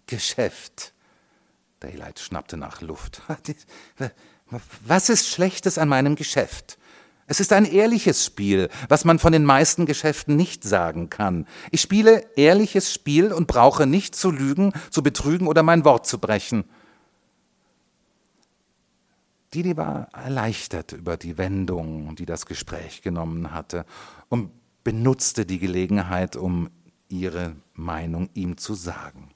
[0.07, 0.93] Geschäft.
[1.81, 3.23] Daylight schnappte nach Luft.
[4.87, 6.79] Was ist Schlechtes an meinem Geschäft?
[7.27, 11.47] Es ist ein ehrliches Spiel, was man von den meisten Geschäften nicht sagen kann.
[11.71, 16.19] Ich spiele ehrliches Spiel und brauche nicht zu lügen, zu betrügen oder mein Wort zu
[16.19, 16.64] brechen.
[19.55, 23.87] Didi war erleichtert über die Wendung, die das Gespräch genommen hatte,
[24.29, 24.51] und
[24.83, 26.69] benutzte die Gelegenheit, um
[27.09, 29.31] ihre Meinung ihm zu sagen.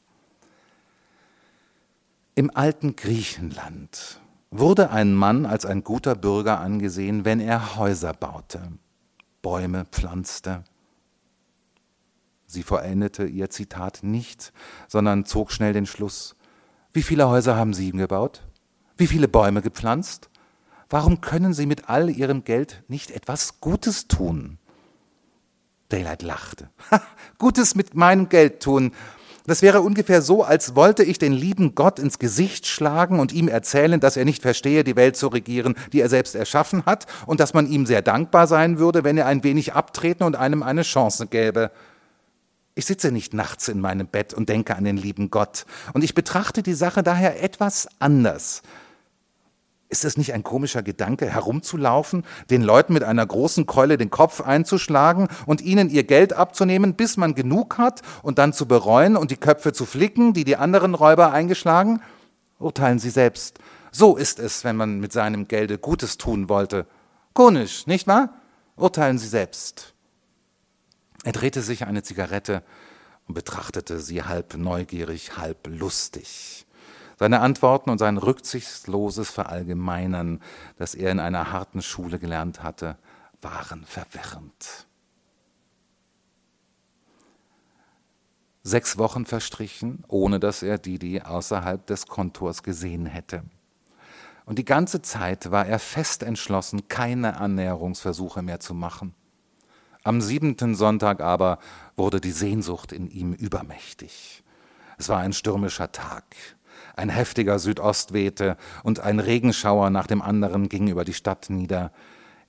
[2.38, 4.20] Im alten Griechenland
[4.52, 8.62] wurde ein Mann als ein guter Bürger angesehen, wenn er Häuser baute,
[9.42, 10.62] Bäume pflanzte.
[12.46, 14.52] Sie vollendete ihr Zitat nicht,
[14.86, 16.36] sondern zog schnell den Schluss.
[16.92, 18.46] Wie viele Häuser haben Sie gebaut?
[18.96, 20.30] Wie viele Bäume gepflanzt?
[20.88, 24.58] Warum können Sie mit all Ihrem Geld nicht etwas Gutes tun?
[25.88, 26.70] Daylight lachte.
[26.92, 27.02] Ha,
[27.38, 28.92] Gutes mit meinem Geld tun.
[29.48, 33.48] Das wäre ungefähr so, als wollte ich den lieben Gott ins Gesicht schlagen und ihm
[33.48, 37.40] erzählen, dass er nicht verstehe, die Welt zu regieren, die er selbst erschaffen hat, und
[37.40, 40.82] dass man ihm sehr dankbar sein würde, wenn er ein wenig abtreten und einem eine
[40.82, 41.70] Chance gäbe.
[42.74, 46.14] Ich sitze nicht nachts in meinem Bett und denke an den lieben Gott, und ich
[46.14, 48.60] betrachte die Sache daher etwas anders.
[49.90, 54.42] Ist es nicht ein komischer Gedanke, herumzulaufen, den Leuten mit einer großen Keule den Kopf
[54.42, 59.30] einzuschlagen und ihnen ihr Geld abzunehmen, bis man genug hat und dann zu bereuen und
[59.30, 62.02] die Köpfe zu flicken, die die anderen Räuber eingeschlagen?
[62.58, 63.58] Urteilen Sie selbst.
[63.90, 66.86] So ist es, wenn man mit seinem Gelde Gutes tun wollte.
[67.32, 68.34] Konisch, nicht wahr?
[68.76, 69.94] Urteilen Sie selbst.
[71.24, 72.62] Er drehte sich eine Zigarette
[73.26, 76.66] und betrachtete sie halb neugierig, halb lustig.
[77.18, 80.40] Seine Antworten und sein rücksichtsloses Verallgemeinern,
[80.76, 82.96] das er in einer harten Schule gelernt hatte,
[83.40, 84.86] waren verwirrend.
[88.62, 93.42] Sechs Wochen verstrichen, ohne dass er Didi außerhalb des Kontors gesehen hätte.
[94.44, 99.14] Und die ganze Zeit war er fest entschlossen, keine Annäherungsversuche mehr zu machen.
[100.04, 101.58] Am siebenten Sonntag aber
[101.96, 104.44] wurde die Sehnsucht in ihm übermächtig.
[104.96, 106.24] Es war ein stürmischer Tag.
[106.98, 111.92] Ein heftiger Südost wehte und ein Regenschauer nach dem anderen ging über die Stadt nieder.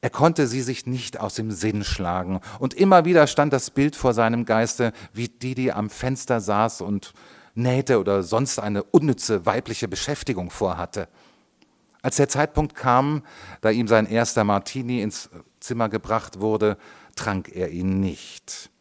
[0.02, 3.96] Er konnte sie sich nicht aus dem Sinn schlagen, und immer wieder stand das Bild
[3.96, 7.14] vor seinem Geiste, wie Didi am Fenster saß und
[7.54, 11.10] nähte oder sonst eine unnütze weibliche Beschäftigung vorhatte.
[12.02, 13.22] Als der Zeitpunkt kam,
[13.62, 16.78] da ihm sein erster Martini ins Zimmer gebracht wurde,
[17.16, 18.72] trank er ihn nicht.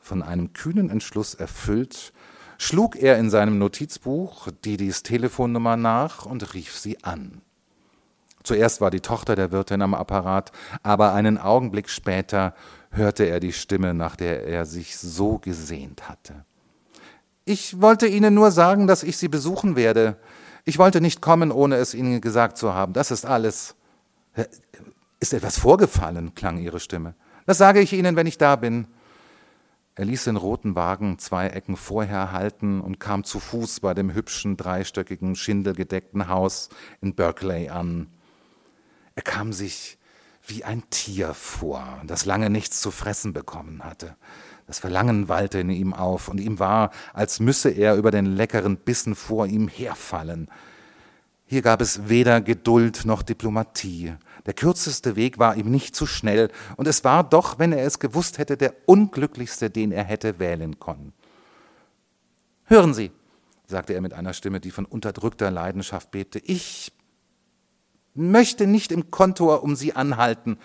[0.00, 2.12] Von einem kühnen Entschluss erfüllt,
[2.58, 7.42] schlug er in seinem Notizbuch Didis Telefonnummer nach und rief sie an.
[8.42, 12.54] Zuerst war die Tochter der Wirtin am Apparat, aber einen Augenblick später
[12.90, 16.44] hörte er die Stimme, nach der er sich so gesehnt hatte.
[17.44, 20.16] Ich wollte Ihnen nur sagen, dass ich Sie besuchen werde.
[20.64, 22.92] Ich wollte nicht kommen, ohne es Ihnen gesagt zu haben.
[22.92, 23.74] Das ist alles.
[25.20, 26.34] Ist etwas vorgefallen?
[26.34, 27.14] klang ihre Stimme.
[27.46, 28.86] Das sage ich Ihnen, wenn ich da bin.
[29.98, 34.12] Er ließ den roten Wagen zwei Ecken vorher halten und kam zu Fuß bei dem
[34.12, 36.68] hübschen, dreistöckigen, schindelgedeckten Haus
[37.00, 38.08] in Berkeley an.
[39.14, 39.96] Er kam sich
[40.46, 44.16] wie ein Tier vor, das lange nichts zu fressen bekommen hatte.
[44.66, 48.76] Das Verlangen wallte in ihm auf, und ihm war, als müsse er über den leckeren
[48.76, 50.50] Bissen vor ihm herfallen.
[51.46, 54.14] Hier gab es weder Geduld noch Diplomatie.
[54.46, 57.98] Der kürzeste Weg war ihm nicht zu schnell, und es war doch, wenn er es
[57.98, 61.12] gewusst hätte, der unglücklichste, den er hätte wählen können.
[62.64, 63.12] Hören Sie,
[63.66, 66.92] sagte er mit einer Stimme, die von unterdrückter Leidenschaft bebte, ich
[68.14, 70.58] möchte nicht im Kontor um Sie anhalten.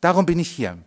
[0.00, 0.78] Darum bin ich hier.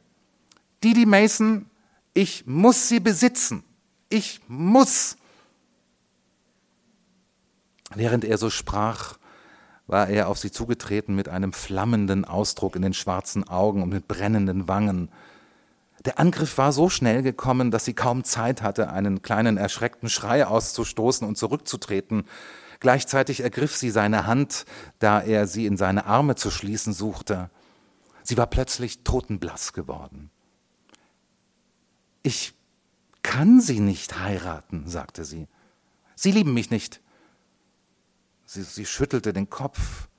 [0.83, 1.69] Didi Mason,
[2.13, 3.63] ich muss Sie besitzen.
[4.09, 5.15] Ich muss.
[7.93, 9.17] Während er so sprach,
[9.91, 14.07] war er auf sie zugetreten mit einem flammenden Ausdruck in den schwarzen Augen und mit
[14.07, 15.09] brennenden Wangen.
[16.05, 20.47] Der Angriff war so schnell gekommen, dass sie kaum Zeit hatte, einen kleinen erschreckten Schrei
[20.47, 22.23] auszustoßen und zurückzutreten.
[22.79, 24.65] Gleichzeitig ergriff sie seine Hand,
[24.99, 27.49] da er sie in seine Arme zu schließen suchte.
[28.23, 30.31] Sie war plötzlich totenblass geworden.
[32.23, 32.53] Ich
[33.23, 35.47] kann Sie nicht heiraten, sagte sie.
[36.15, 37.01] Sie lieben mich nicht.
[38.53, 40.09] Sie, sie schüttelte den Kopf.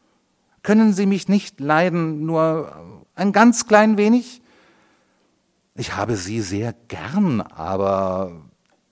[0.62, 4.40] Können Sie mich nicht leiden, nur ein ganz klein wenig?
[5.74, 8.32] Ich habe Sie sehr gern, aber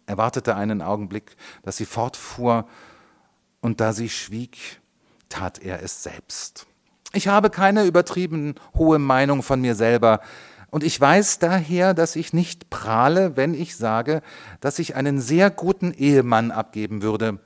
[0.05, 2.67] er wartete einen Augenblick, dass sie fortfuhr,
[3.63, 4.59] und da sie schwieg,
[5.31, 6.67] tat er es selbst.
[7.15, 10.21] Ich habe keine übertrieben hohe Meinung von mir selber,
[10.71, 14.21] und ich weiß daher, dass ich nicht prahle, wenn ich sage,
[14.61, 17.41] dass ich einen sehr guten Ehemann abgeben würde.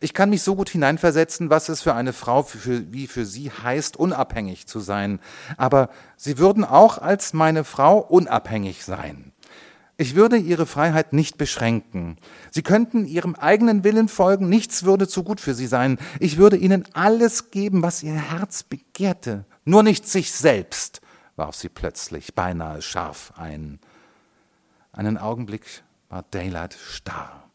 [0.00, 3.50] Ich kann mich so gut hineinversetzen, was es für eine Frau für, wie für sie
[3.50, 5.20] heißt, unabhängig zu sein.
[5.56, 9.32] Aber sie würden auch als meine Frau unabhängig sein.
[9.98, 12.16] Ich würde ihre Freiheit nicht beschränken.
[12.50, 15.98] Sie könnten ihrem eigenen Willen folgen, nichts würde zu gut für sie sein.
[16.18, 21.02] Ich würde ihnen alles geben, was ihr Herz begehrte, nur nicht sich selbst
[21.40, 23.80] warf sie plötzlich beinahe scharf ein.
[24.92, 27.49] Einen Augenblick war Daylight starr.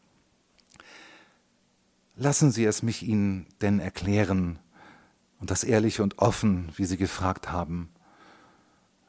[2.16, 4.58] Lassen Sie es mich Ihnen denn erklären,
[5.38, 7.90] und das ehrlich und offen, wie Sie gefragt haben.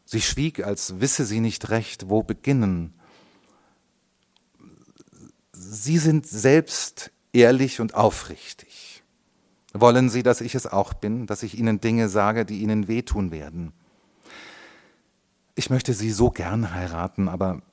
[0.06, 2.94] Sie schwieg, als wisse sie nicht recht, wo beginnen.
[5.54, 9.04] Sie sind selbst ehrlich und aufrichtig.
[9.74, 13.32] Wollen Sie, dass ich es auch bin, dass ich Ihnen Dinge sage, die Ihnen wehtun
[13.32, 13.74] werden?
[15.58, 17.64] ich möchte sie so gern heiraten, aber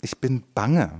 [0.00, 0.90] ich bin bange.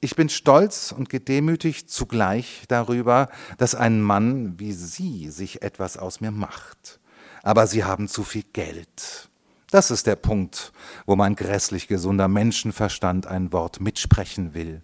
[0.00, 6.20] Ich bin stolz und gedemütigt zugleich darüber, dass ein Mann wie Sie sich etwas aus
[6.20, 7.00] mir macht.
[7.42, 9.28] Aber Sie haben zu viel Geld.
[9.70, 10.72] Das ist der Punkt,
[11.04, 14.82] wo mein grässlich gesunder Menschenverstand ein Wort mitsprechen will.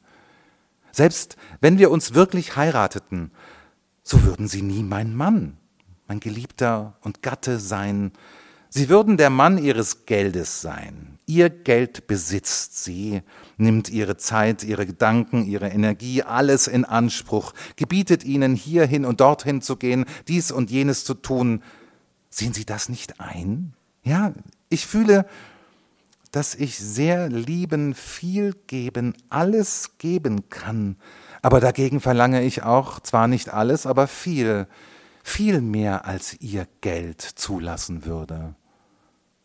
[0.90, 3.30] Selbst wenn wir uns wirklich heirateten,
[4.02, 5.56] so würden Sie nie mein Mann,
[6.08, 8.12] mein Geliebter und Gatte sein,
[8.76, 11.20] Sie würden der Mann ihres Geldes sein.
[11.26, 13.22] Ihr Geld besitzt sie,
[13.56, 19.62] nimmt ihre Zeit, ihre Gedanken, ihre Energie, alles in Anspruch, gebietet ihnen hierhin und dorthin
[19.62, 21.62] zu gehen, dies und jenes zu tun.
[22.30, 23.74] Sehen Sie das nicht ein?
[24.02, 24.34] Ja,
[24.70, 25.24] ich fühle,
[26.32, 30.96] dass ich sehr lieben, viel geben, alles geben kann.
[31.42, 34.66] Aber dagegen verlange ich auch zwar nicht alles, aber viel,
[35.22, 38.56] viel mehr als ihr Geld zulassen würde.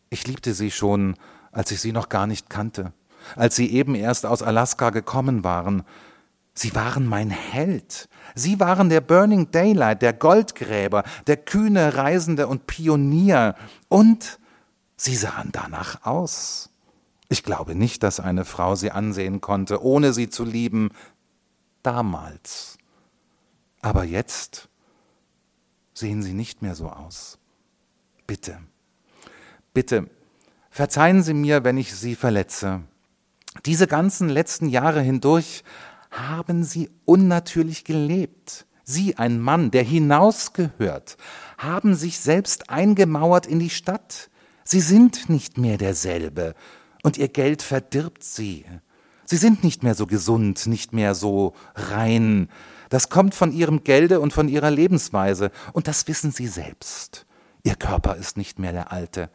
[0.09, 1.15] Ich liebte sie schon,
[1.51, 2.93] als ich sie noch gar nicht kannte,
[3.35, 5.83] als sie eben erst aus Alaska gekommen waren.
[6.53, 8.09] Sie waren mein Held.
[8.35, 13.55] Sie waren der Burning Daylight, der Goldgräber, der kühne Reisende und Pionier.
[13.87, 14.39] Und
[14.97, 16.69] sie sahen danach aus.
[17.29, 20.89] Ich glaube nicht, dass eine Frau sie ansehen konnte, ohne sie zu lieben.
[21.83, 22.77] Damals.
[23.81, 24.67] Aber jetzt
[25.93, 27.37] sehen sie nicht mehr so aus.
[28.27, 28.57] Bitte.
[29.73, 30.09] Bitte,
[30.69, 32.81] verzeihen Sie mir, wenn ich Sie verletze.
[33.65, 35.63] Diese ganzen letzten Jahre hindurch
[36.11, 38.65] haben Sie unnatürlich gelebt.
[38.83, 41.17] Sie, ein Mann, der hinausgehört,
[41.57, 44.29] haben sich selbst eingemauert in die Stadt.
[44.63, 46.55] Sie sind nicht mehr derselbe,
[47.03, 48.65] und Ihr Geld verdirbt Sie.
[49.25, 52.49] Sie sind nicht mehr so gesund, nicht mehr so rein.
[52.89, 57.27] Das kommt von Ihrem Gelde und von Ihrer Lebensweise, und das wissen Sie selbst.
[57.63, 59.29] Ihr Körper ist nicht mehr der alte.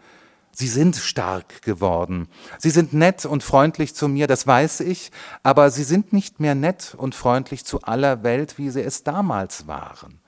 [0.55, 2.29] Sie sind stark geworden.
[2.59, 5.11] Sie sind nett und freundlich zu mir, das weiß ich,
[5.43, 9.67] aber sie sind nicht mehr nett und freundlich zu aller Welt, wie sie es damals
[9.67, 10.21] waren.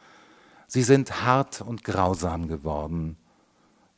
[0.67, 3.17] Sie sind hart und grausam geworden.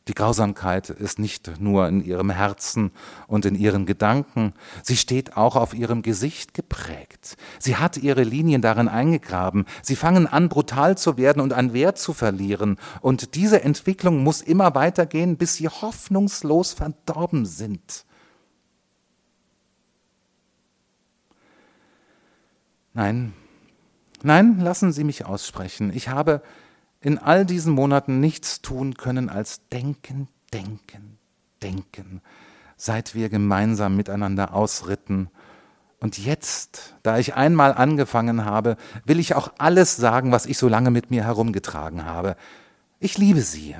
[0.08, 2.92] Die Grausamkeit ist nicht nur in ihrem Herzen
[3.26, 7.36] und in ihren Gedanken, sie steht auch auf ihrem Gesicht geprägt.
[7.58, 9.66] Sie hat ihre Linien darin eingegraben.
[9.82, 12.78] Sie fangen an, brutal zu werden und an Wert zu verlieren.
[13.02, 18.06] Und diese Entwicklung muss immer weitergehen, bis sie hoffnungslos verdorben sind.
[22.94, 23.34] Nein,
[24.22, 25.92] nein, lassen Sie mich aussprechen.
[25.94, 26.40] Ich habe
[27.00, 31.18] in all diesen Monaten nichts tun können als denken, denken,
[31.62, 32.20] denken,
[32.76, 35.30] seit wir gemeinsam miteinander ausritten.
[36.00, 40.68] Und jetzt, da ich einmal angefangen habe, will ich auch alles sagen, was ich so
[40.68, 42.36] lange mit mir herumgetragen habe.
[43.00, 43.76] Ich liebe sie,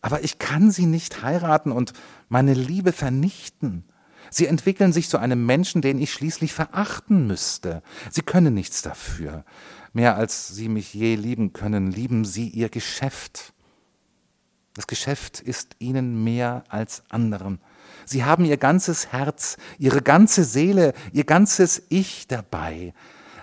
[0.00, 1.92] aber ich kann sie nicht heiraten und
[2.28, 3.84] meine Liebe vernichten.
[4.30, 7.82] Sie entwickeln sich zu einem Menschen, den ich schließlich verachten müsste.
[8.10, 9.44] Sie können nichts dafür.
[9.96, 13.54] Mehr als sie mich je lieben können, lieben sie ihr Geschäft.
[14.74, 17.62] Das Geschäft ist ihnen mehr als anderen.
[18.04, 22.92] Sie haben ihr ganzes Herz, ihre ganze Seele, ihr ganzes Ich dabei.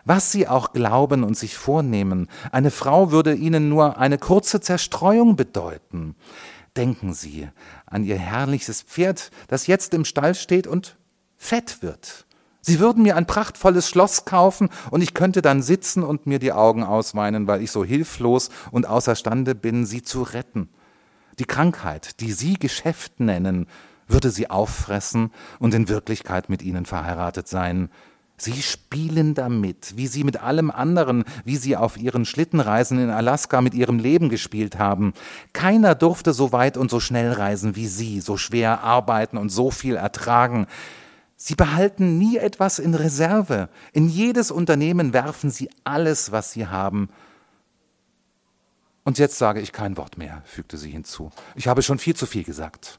[0.05, 5.35] Was sie auch glauben und sich vornehmen, eine Frau würde ihnen nur eine kurze Zerstreuung
[5.35, 6.15] bedeuten.
[6.77, 7.49] Denken Sie
[7.87, 10.97] an Ihr herrliches Pferd, das jetzt im Stall steht und
[11.35, 12.27] fett wird.
[12.65, 16.53] Sie würden mir ein prachtvolles Schloss kaufen und ich könnte dann sitzen und mir die
[16.53, 20.69] Augen ausweinen, weil ich so hilflos und außerstande bin, sie zu retten.
[21.39, 23.67] Die Krankheit, die Sie Geschäft nennen,
[24.07, 27.89] würde sie auffressen und in Wirklichkeit mit ihnen verheiratet sein.
[28.37, 33.61] Sie spielen damit, wie sie mit allem anderen, wie sie auf ihren Schlittenreisen in Alaska
[33.61, 35.13] mit ihrem Leben gespielt haben.
[35.53, 39.69] Keiner durfte so weit und so schnell reisen wie sie, so schwer arbeiten und so
[39.69, 40.67] viel ertragen.
[41.45, 43.67] Sie behalten nie etwas in Reserve.
[43.91, 47.09] In jedes Unternehmen werfen Sie alles, was Sie haben.
[49.03, 51.31] Und jetzt sage ich kein Wort mehr, fügte sie hinzu.
[51.55, 52.97] Ich habe schon viel zu viel gesagt.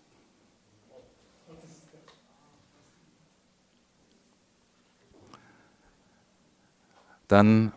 [7.28, 7.72] Dann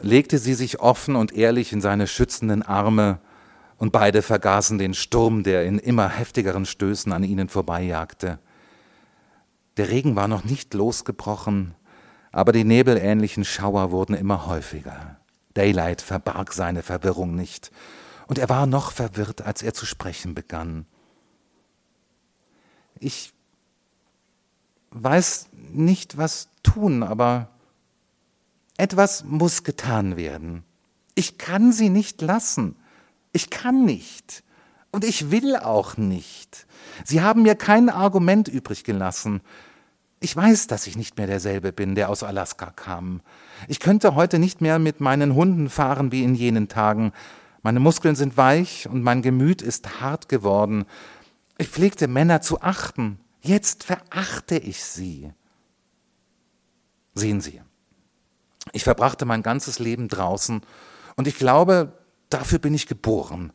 [0.00, 3.20] legte sie sich offen und ehrlich in seine schützenden Arme,
[3.76, 8.38] und beide vergaßen den Sturm, der in immer heftigeren Stößen an ihnen vorbeijagte.
[9.80, 11.74] Der Regen war noch nicht losgebrochen,
[12.32, 15.16] aber die nebelähnlichen Schauer wurden immer häufiger.
[15.54, 17.72] Daylight verbarg seine Verwirrung nicht,
[18.26, 20.84] und er war noch verwirrt, als er zu sprechen begann.
[22.98, 23.32] Ich
[24.90, 27.48] weiß nicht, was tun, aber
[28.76, 30.62] etwas muss getan werden.
[31.14, 32.76] Ich kann sie nicht lassen.
[33.32, 34.44] Ich kann nicht.
[34.90, 36.66] Und ich will auch nicht.
[37.06, 39.40] Sie haben mir kein Argument übrig gelassen.
[40.22, 43.22] Ich weiß, dass ich nicht mehr derselbe bin, der aus Alaska kam.
[43.68, 47.12] Ich könnte heute nicht mehr mit meinen Hunden fahren wie in jenen Tagen.
[47.62, 50.84] Meine Muskeln sind weich und mein Gemüt ist hart geworden.
[51.56, 53.18] Ich pflegte Männer zu achten.
[53.40, 55.32] Jetzt verachte ich sie.
[57.14, 57.60] Sehen Sie,
[58.72, 60.60] ich verbrachte mein ganzes Leben draußen
[61.16, 61.98] und ich glaube,
[62.28, 63.52] dafür bin ich geboren.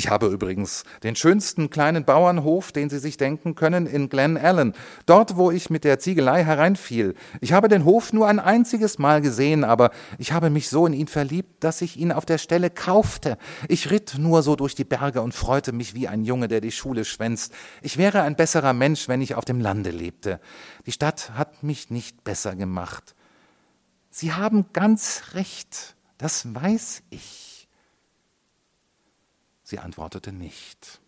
[0.00, 4.72] Ich habe übrigens den schönsten kleinen Bauernhof, den Sie sich denken können, in Glen Allen,
[5.04, 7.14] dort, wo ich mit der Ziegelei hereinfiel.
[7.42, 10.94] Ich habe den Hof nur ein einziges Mal gesehen, aber ich habe mich so in
[10.94, 13.36] ihn verliebt, dass ich ihn auf der Stelle kaufte.
[13.68, 16.72] Ich ritt nur so durch die Berge und freute mich wie ein Junge, der die
[16.72, 17.52] Schule schwänzt.
[17.82, 20.40] Ich wäre ein besserer Mensch, wenn ich auf dem Lande lebte.
[20.86, 23.14] Die Stadt hat mich nicht besser gemacht.
[24.08, 27.49] Sie haben ganz recht, das weiß ich.
[29.70, 31.00] Sie antwortete nicht.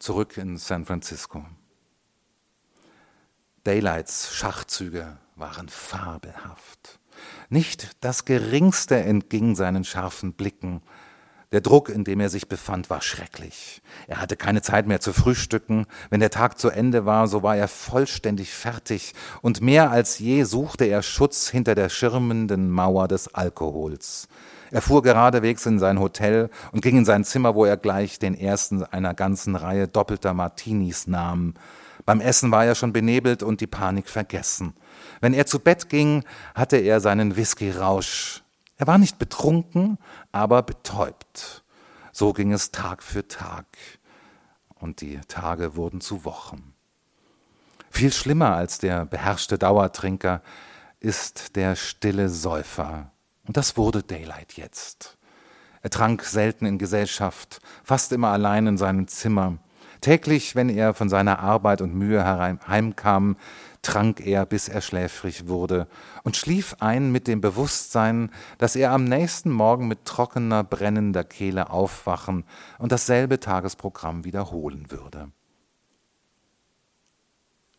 [0.00, 1.46] Zurück in San Francisco.
[3.62, 6.98] Daylights Schachzüge waren fabelhaft.
[7.50, 10.82] Nicht das geringste entging seinen scharfen Blicken.
[11.52, 13.80] Der Druck, in dem er sich befand, war schrecklich.
[14.08, 15.86] Er hatte keine Zeit mehr zu frühstücken.
[16.10, 20.42] Wenn der Tag zu Ende war, so war er vollständig fertig, und mehr als je
[20.42, 24.26] suchte er Schutz hinter der schirmenden Mauer des Alkohols.
[24.74, 28.34] Er fuhr geradewegs in sein Hotel und ging in sein Zimmer, wo er gleich den
[28.34, 31.54] ersten einer ganzen Reihe doppelter Martinis nahm.
[32.04, 34.74] Beim Essen war er schon benebelt und die Panik vergessen.
[35.20, 36.24] Wenn er zu Bett ging,
[36.56, 38.42] hatte er seinen Whisky-Rausch.
[38.76, 39.96] Er war nicht betrunken,
[40.32, 41.62] aber betäubt.
[42.10, 43.66] So ging es Tag für Tag.
[44.80, 46.74] Und die Tage wurden zu Wochen.
[47.90, 50.42] Viel schlimmer als der beherrschte Dauertrinker
[50.98, 53.12] ist der stille Säufer,
[53.46, 55.16] und das wurde Daylight jetzt.
[55.82, 59.58] Er trank selten in Gesellschaft, fast immer allein in seinem Zimmer.
[60.00, 62.24] Täglich, wenn er von seiner Arbeit und Mühe
[62.66, 63.36] heimkam,
[63.82, 65.86] trank er, bis er schläfrig wurde
[66.22, 71.70] und schlief ein mit dem Bewusstsein, dass er am nächsten Morgen mit trockener, brennender Kehle
[71.70, 72.44] aufwachen
[72.78, 75.30] und dasselbe Tagesprogramm wiederholen würde.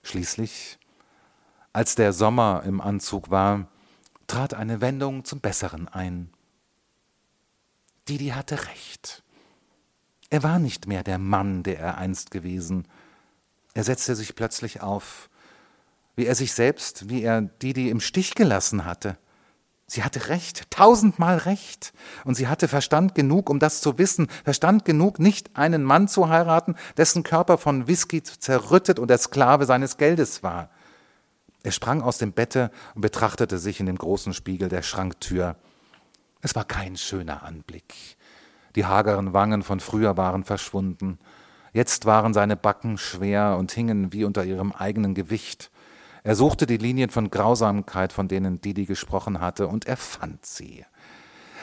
[0.03, 0.78] Schließlich,
[1.74, 3.68] als der Sommer im Anzug war,
[4.28, 6.30] trat eine Wendung zum Besseren ein.
[8.07, 9.23] Didi hatte recht.
[10.30, 12.88] Er war nicht mehr der Mann, der er einst gewesen.
[13.73, 15.30] Er setzte sich plötzlich auf,
[16.15, 19.17] wie er sich selbst, wie er Didi im Stich gelassen hatte.
[19.88, 21.93] Sie hatte recht, tausendmal recht.
[22.23, 26.30] Und sie hatte Verstand genug, um das zu wissen, Verstand genug, nicht einen Mann zu
[26.30, 30.69] heiraten, dessen Körper von Whisky zerrüttet und der Sklave seines Geldes war.
[31.66, 35.55] Er sprang aus dem Bette und betrachtete sich in dem großen Spiegel der Schranktür.
[36.41, 38.18] Es war kein schöner Anblick.
[38.76, 41.18] Die hageren Wangen von früher waren verschwunden.
[41.74, 45.72] Jetzt waren seine Backen schwer und hingen wie unter ihrem eigenen Gewicht.
[46.22, 50.86] Er suchte die Linien von Grausamkeit, von denen Didi gesprochen hatte, und er fand sie.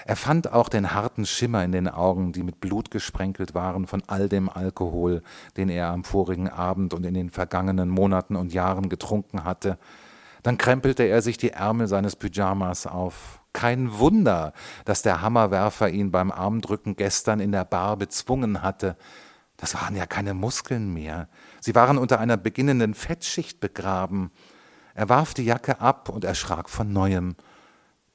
[0.04, 4.02] Er fand auch den harten Schimmer in den Augen, die mit Blut gesprenkelt waren von
[4.06, 5.22] all dem Alkohol,
[5.56, 9.78] den er am vorigen Abend und in den vergangenen Monaten und Jahren getrunken hatte.
[10.42, 13.40] Dann krempelte er sich die Ärmel seines Pyjamas auf.
[13.52, 14.52] Kein Wunder,
[14.84, 18.96] dass der Hammerwerfer ihn beim Armdrücken gestern in der Bar bezwungen hatte.
[19.56, 21.28] Das waren ja keine Muskeln mehr.
[21.60, 24.32] Sie waren unter einer beginnenden Fettschicht begraben.
[24.94, 27.36] Er warf die Jacke ab und erschrak von neuem.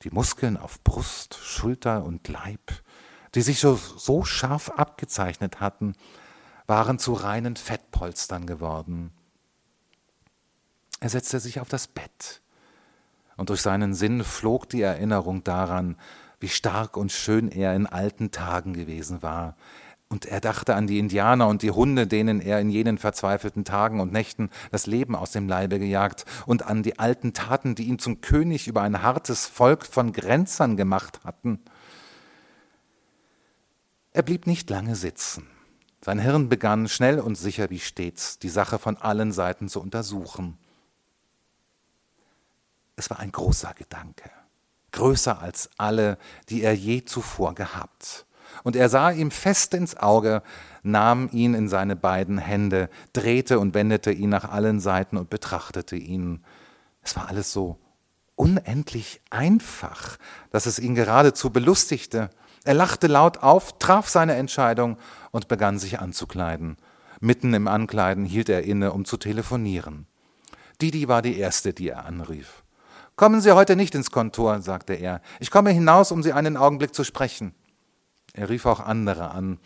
[0.04, 2.72] Die Muskeln auf Brust, Schulter und Leib,
[3.36, 5.96] die sich so, so scharf abgezeichnet hatten,
[6.68, 9.12] waren zu reinen Fettpolstern geworden.
[11.00, 12.42] Er setzte sich auf das Bett,
[13.38, 15.96] und durch seinen Sinn flog die Erinnerung daran,
[16.40, 19.56] wie stark und schön er in alten Tagen gewesen war,
[20.10, 24.00] und er dachte an die Indianer und die Hunde, denen er in jenen verzweifelten Tagen
[24.00, 28.00] und Nächten das Leben aus dem Leibe gejagt, und an die alten Taten, die ihn
[28.00, 31.60] zum König über ein hartes Volk von Grenzern gemacht hatten.
[34.14, 35.46] Er blieb nicht lange sitzen.
[36.02, 40.58] Sein Hirn begann, schnell und sicher wie stets, die Sache von allen Seiten zu untersuchen.
[42.96, 44.32] Es war ein großer Gedanke,
[44.92, 48.27] größer als alle, die er je zuvor gehabt.
[48.64, 50.42] Und er sah ihm fest ins Auge,
[50.84, 55.96] nahm ihn in seine beiden Hände, drehte und wendete ihn nach allen Seiten und betrachtete
[55.96, 56.44] ihn.
[57.02, 57.78] Es war alles so
[58.36, 60.18] unendlich einfach,
[60.52, 62.30] dass es ihn geradezu belustigte.
[62.64, 64.98] Er lachte laut auf, traf seine Entscheidung
[65.32, 66.78] und begann sich anzukleiden.
[67.20, 70.06] Mitten im Ankleiden hielt er inne, um zu telefonieren.
[70.82, 72.64] Didi war die erste, die er anrief.
[73.16, 75.22] Kommen Sie heute nicht ins Kontor, sagte er.
[75.40, 77.56] Ich komme hinaus, um Sie einen Augenblick zu sprechen.
[78.38, 79.58] Er rief auch andere an.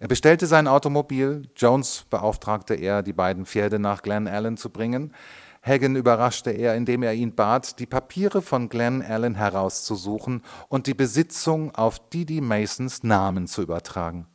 [0.00, 1.48] Er bestellte sein Automobil.
[1.56, 5.14] Jones beauftragte er, die beiden Pferde nach Glen Allen zu bringen.
[5.62, 10.94] Hagen überraschte er, indem er ihn bat, die Papiere von Glen Allen herauszusuchen und die
[10.94, 14.26] Besitzung auf Didi Masons Namen zu übertragen.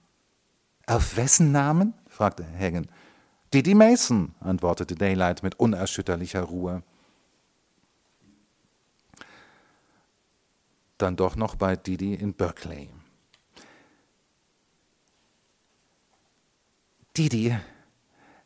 [0.88, 1.94] Auf wessen Namen?
[2.10, 2.88] fragte Hagen.
[3.54, 6.84] Didi Mason, antwortete Daylight mit unerschütterlicher Ruhe.
[11.04, 12.90] dann doch noch bei Didi in Berkeley.
[17.18, 17.56] Didi,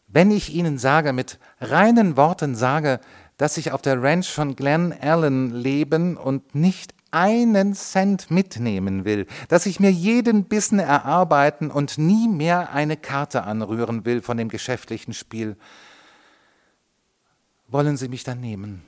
[0.08, 3.00] wenn ich Ihnen sage, mit reinen Worten sage,
[3.38, 9.28] dass ich auf der Ranch von Glen Allen leben und nicht einen Cent mitnehmen will,
[9.48, 14.50] dass ich mir jeden Bissen erarbeiten und nie mehr eine Karte anrühren will von dem
[14.50, 15.56] geschäftlichen Spiel,
[17.68, 18.84] wollen Sie mich dann nehmen?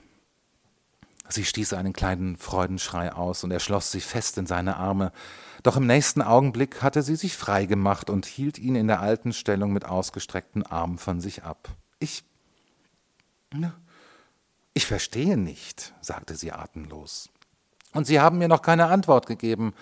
[1.29, 5.11] Sie stieß einen kleinen Freudenschrei aus und er schloss sie fest in seine Arme.
[5.61, 9.31] Doch im nächsten Augenblick hatte sie sich frei gemacht und hielt ihn in der alten
[9.31, 11.69] Stellung mit ausgestreckten Armen von sich ab.
[11.99, 12.23] Ich.
[14.73, 17.29] Ich verstehe nicht, sagte sie atemlos.
[17.91, 19.73] Und Sie haben mir noch keine Antwort gegeben.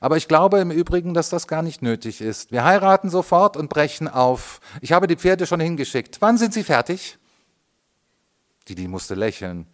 [0.00, 2.52] Aber ich glaube im Übrigen, dass das gar nicht nötig ist.
[2.52, 4.60] Wir heiraten sofort und brechen auf.
[4.80, 6.20] Ich habe die Pferde schon hingeschickt.
[6.20, 7.18] Wann sind Sie fertig?
[8.68, 9.66] Didi musste lächeln.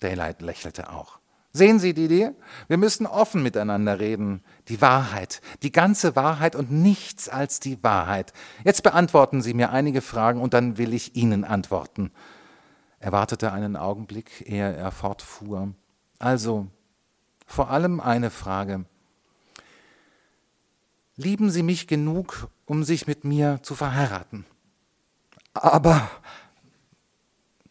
[0.00, 1.18] Daylight lächelte auch.
[1.52, 2.30] Sehen Sie, Didi,
[2.68, 4.42] wir müssen offen miteinander reden.
[4.68, 8.32] Die Wahrheit, die ganze Wahrheit und nichts als die Wahrheit.
[8.64, 12.12] Jetzt beantworten Sie mir einige Fragen und dann will ich Ihnen antworten.
[13.00, 15.72] Er wartete einen Augenblick, ehe er fortfuhr.
[16.18, 16.66] Also,
[17.46, 18.84] vor allem eine Frage.
[21.16, 24.44] Lieben Sie mich genug, um sich mit mir zu verheiraten?
[25.54, 26.08] Aber,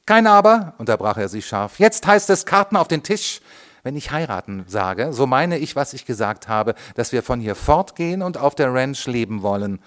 [0.07, 1.77] kein Aber, unterbrach er sie scharf.
[1.77, 3.41] Jetzt heißt es Karten auf den Tisch.
[3.83, 7.55] Wenn ich heiraten sage, so meine ich, was ich gesagt habe, dass wir von hier
[7.55, 9.79] fortgehen und auf der Ranch leben wollen.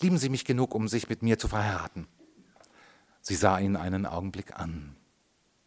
[0.00, 2.08] Lieben Sie mich genug, um sich mit mir zu verheiraten?
[3.22, 4.96] Sie sah ihn einen Augenblick an.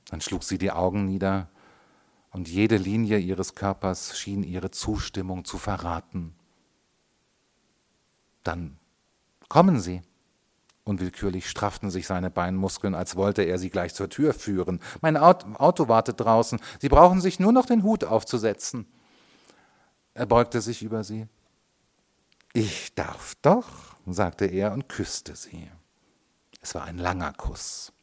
[0.09, 1.47] Dann schlug sie die Augen nieder,
[2.33, 6.33] und jede Linie ihres Körpers schien ihre Zustimmung zu verraten.
[8.43, 8.77] Dann
[9.49, 10.01] kommen Sie.
[10.86, 14.81] Unwillkürlich strafften sich seine Beinmuskeln, als wollte er sie gleich zur Tür führen.
[15.01, 16.59] Mein Auto wartet draußen.
[16.81, 18.86] Sie brauchen sich nur noch den Hut aufzusetzen.
[20.13, 21.27] Er beugte sich über sie.
[22.51, 25.71] Ich darf doch, sagte er und küsste sie.
[26.61, 27.93] Es war ein langer Kuss.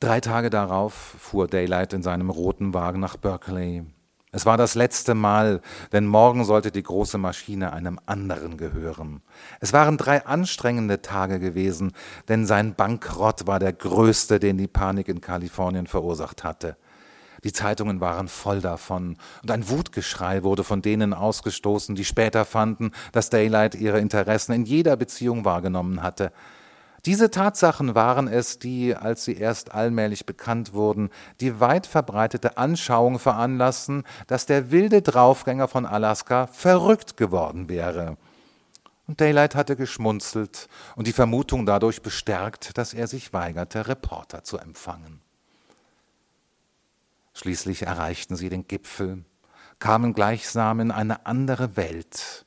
[0.00, 3.84] Drei Tage darauf fuhr Daylight in seinem roten Wagen nach Berkeley.
[4.32, 5.60] Es war das letzte Mal,
[5.92, 9.22] denn morgen sollte die große Maschine einem anderen gehören.
[9.58, 11.92] Es waren drei anstrengende Tage gewesen,
[12.28, 16.76] denn sein Bankrott war der größte, den die Panik in Kalifornien verursacht hatte.
[17.42, 22.92] Die Zeitungen waren voll davon, und ein Wutgeschrei wurde von denen ausgestoßen, die später fanden,
[23.12, 26.32] dass Daylight ihre Interessen in jeder Beziehung wahrgenommen hatte.
[27.06, 33.18] Diese Tatsachen waren es, die, als sie erst allmählich bekannt wurden, die weit verbreitete Anschauung
[33.18, 38.16] veranlassten, dass der wilde Draufgänger von Alaska verrückt geworden wäre.
[39.06, 44.58] Und Daylight hatte geschmunzelt und die Vermutung dadurch bestärkt, dass er sich weigerte, Reporter zu
[44.58, 45.20] empfangen.
[47.32, 49.24] Schließlich erreichten sie den Gipfel,
[49.78, 52.44] kamen gleichsam in eine andere Welt,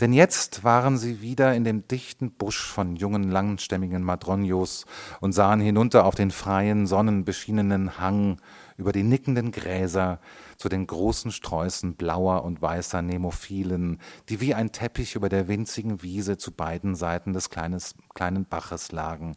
[0.00, 4.86] denn jetzt waren sie wieder in dem dichten Busch von jungen, langstämmigen Madronios
[5.20, 8.40] und sahen hinunter auf den freien, sonnenbeschienenen Hang
[8.76, 10.20] über die nickenden Gräser
[10.56, 16.02] zu den großen Sträußen blauer und weißer Nemophilen, die wie ein Teppich über der winzigen
[16.02, 19.36] Wiese zu beiden Seiten des kleines, kleinen Baches lagen.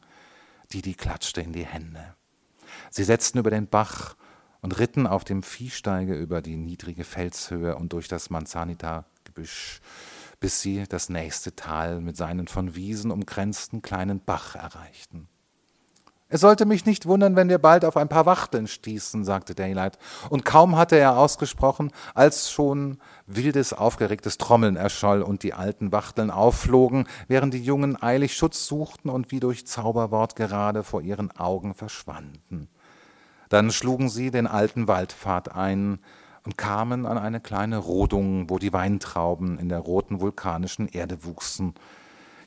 [0.74, 2.16] Didi klatschte in die Hände.
[2.90, 4.16] Sie setzten über den Bach
[4.62, 9.82] und ritten auf dem Viehsteige über die niedrige Felshöhe und durch das Manzanita-Gebüsch
[10.40, 15.28] bis sie das nächste Tal mit seinen von Wiesen umgrenzten kleinen Bach erreichten.
[16.28, 20.00] Es sollte mich nicht wundern, wenn wir bald auf ein paar Wachteln stießen, sagte Daylight,
[20.30, 26.32] und kaum hatte er ausgesprochen, als schon wildes, aufgeregtes Trommeln erscholl und die alten Wachteln
[26.32, 31.76] aufflogen, während die Jungen eilig Schutz suchten und wie durch Zauberwort gerade vor ihren Augen
[31.76, 32.70] verschwanden.
[33.50, 36.00] Dann schlugen sie den alten Waldpfad ein,
[36.46, 41.74] und kamen an eine kleine Rodung, wo die Weintrauben in der roten vulkanischen Erde wuchsen.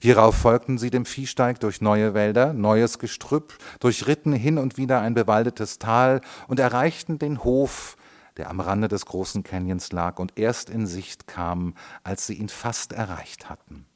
[0.01, 5.14] Hierauf folgten sie dem Viehsteig durch neue Wälder, neues Gestrüpp, durchritten hin und wieder ein
[5.14, 7.96] bewaldetes Tal und erreichten den Hof,
[8.36, 11.74] der am Rande des großen Canyons lag und erst in Sicht kam,
[12.05, 13.86] als sie ihn fast erreicht hatten.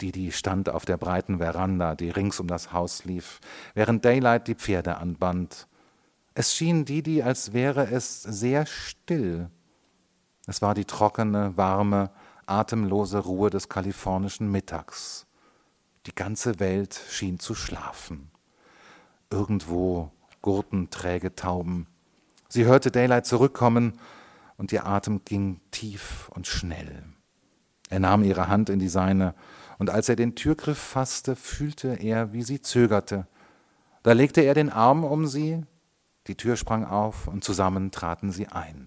[0.00, 3.38] Didi stand auf der breiten Veranda, die rings um das Haus lief,
[3.74, 5.68] während Daylight die Pferde anband.
[6.34, 9.50] Es schien Didi, als wäre es sehr still.
[10.46, 12.10] Es war die trockene, warme,
[12.46, 15.26] atemlose Ruhe des kalifornischen Mittags.
[16.06, 18.30] Die ganze Welt schien zu schlafen.
[19.30, 20.10] Irgendwo
[20.40, 21.86] gurten träge Tauben.
[22.48, 23.98] Sie hörte Daylight zurückkommen
[24.56, 27.04] und ihr Atem ging tief und schnell.
[27.90, 29.34] Er nahm ihre Hand in die seine,
[29.78, 33.26] und als er den Türgriff fasste, fühlte er, wie sie zögerte.
[34.02, 35.64] Da legte er den Arm um sie
[36.30, 38.86] die Tür sprang auf und zusammen traten sie ein.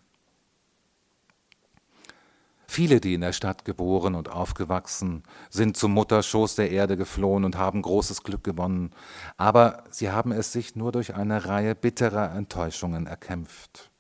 [2.68, 7.58] Viele, die in der Stadt geboren und aufgewachsen, sind zum Mutterschoß der Erde geflohen und
[7.58, 8.91] haben großes Glück gewonnen,
[9.36, 13.91] aber sie haben es sich nur durch eine Reihe bitterer Enttäuschungen erkämpft.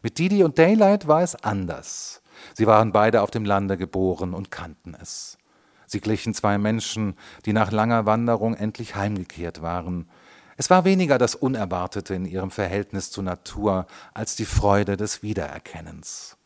[0.00, 2.22] Mit Didi und Daylight war es anders.
[2.54, 5.38] Sie waren beide auf dem Lande geboren und kannten es.
[5.86, 10.08] Sie glichen zwei Menschen, die nach langer Wanderung endlich heimgekehrt waren,
[10.56, 16.36] es war weniger das Unerwartete in ihrem Verhältnis zur Natur als die Freude des Wiedererkennens.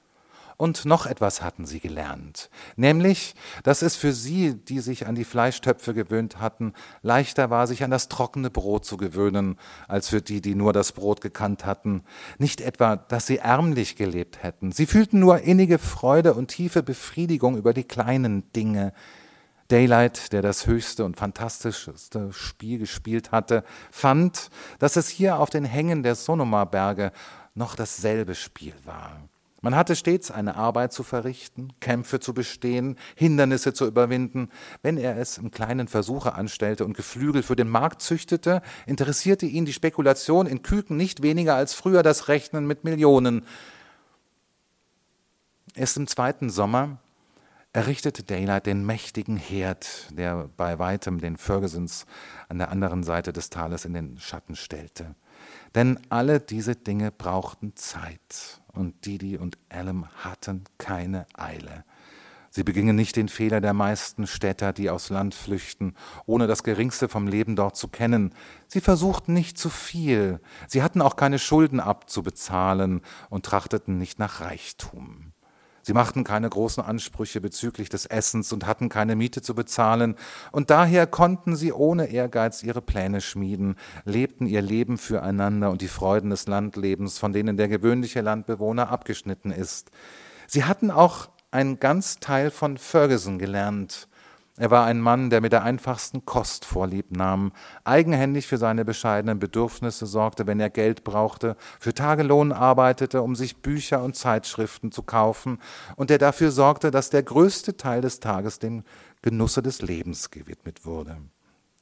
[0.59, 5.25] Und noch etwas hatten sie gelernt, nämlich, dass es für sie, die sich an die
[5.25, 10.41] Fleischtöpfe gewöhnt hatten, leichter war, sich an das trockene Brot zu gewöhnen, als für die,
[10.41, 12.05] die nur das Brot gekannt hatten.
[12.39, 17.59] Nicht etwa, dass sie ärmlich gelebt hätten, sie fühlten nur innige Freude und tiefe Befriedigung
[17.59, 18.95] über die kleinen Dinge,
[19.69, 25.65] Daylight, der das höchste und fantastischste Spiel gespielt hatte, fand, dass es hier auf den
[25.65, 27.13] Hängen der Sonoma-Berge
[27.55, 29.21] noch dasselbe Spiel war.
[29.63, 34.51] Man hatte stets eine Arbeit zu verrichten, Kämpfe zu bestehen, Hindernisse zu überwinden.
[34.83, 39.65] Wenn er es im kleinen Versuche anstellte und Geflügel für den Markt züchtete, interessierte ihn
[39.65, 43.45] die Spekulation in Küken nicht weniger als früher das Rechnen mit Millionen.
[45.75, 46.99] Erst im zweiten Sommer
[47.77, 52.07] errichtete Daylight den mächtigen Herd, der bei weitem den Fergusons
[52.49, 55.15] an der anderen Seite des Tales in den Schatten stellte.
[55.75, 61.85] Denn alle diese Dinge brauchten Zeit und Didi und Alem hatten keine Eile.
[62.49, 67.11] Sie begingen nicht den Fehler der meisten Städter, die aus Land flüchten, ohne das Geringste
[67.11, 68.33] vom Leben dort zu kennen.
[68.69, 74.41] Sie versuchten nicht zu viel, sie hatten auch keine Schulden abzubezahlen und trachteten nicht nach
[74.41, 75.35] Reichtum.
[75.87, 80.17] Sie machten keine großen Ansprüche bezüglich des Essens und hatten keine Miete zu bezahlen,
[80.51, 85.87] und daher konnten sie ohne Ehrgeiz ihre Pläne schmieden, lebten ihr Leben füreinander und die
[85.87, 89.93] Freuden des Landlebens, von denen der gewöhnliche Landbewohner abgeschnitten ist.
[90.49, 94.09] Sie hatten auch einen ganz Teil von Ferguson gelernt,
[94.59, 97.53] er war ein Mann, der mit der einfachsten Kost vorlieb nahm,
[97.85, 103.59] eigenhändig für seine bescheidenen Bedürfnisse sorgte, wenn er Geld brauchte, für Tagelohn arbeitete, um sich
[103.59, 105.59] Bücher und Zeitschriften zu kaufen,
[105.97, 108.83] und der dafür sorgte, dass der größte Teil des Tages dem
[109.21, 111.19] Genusse des Lebens gewidmet wurde.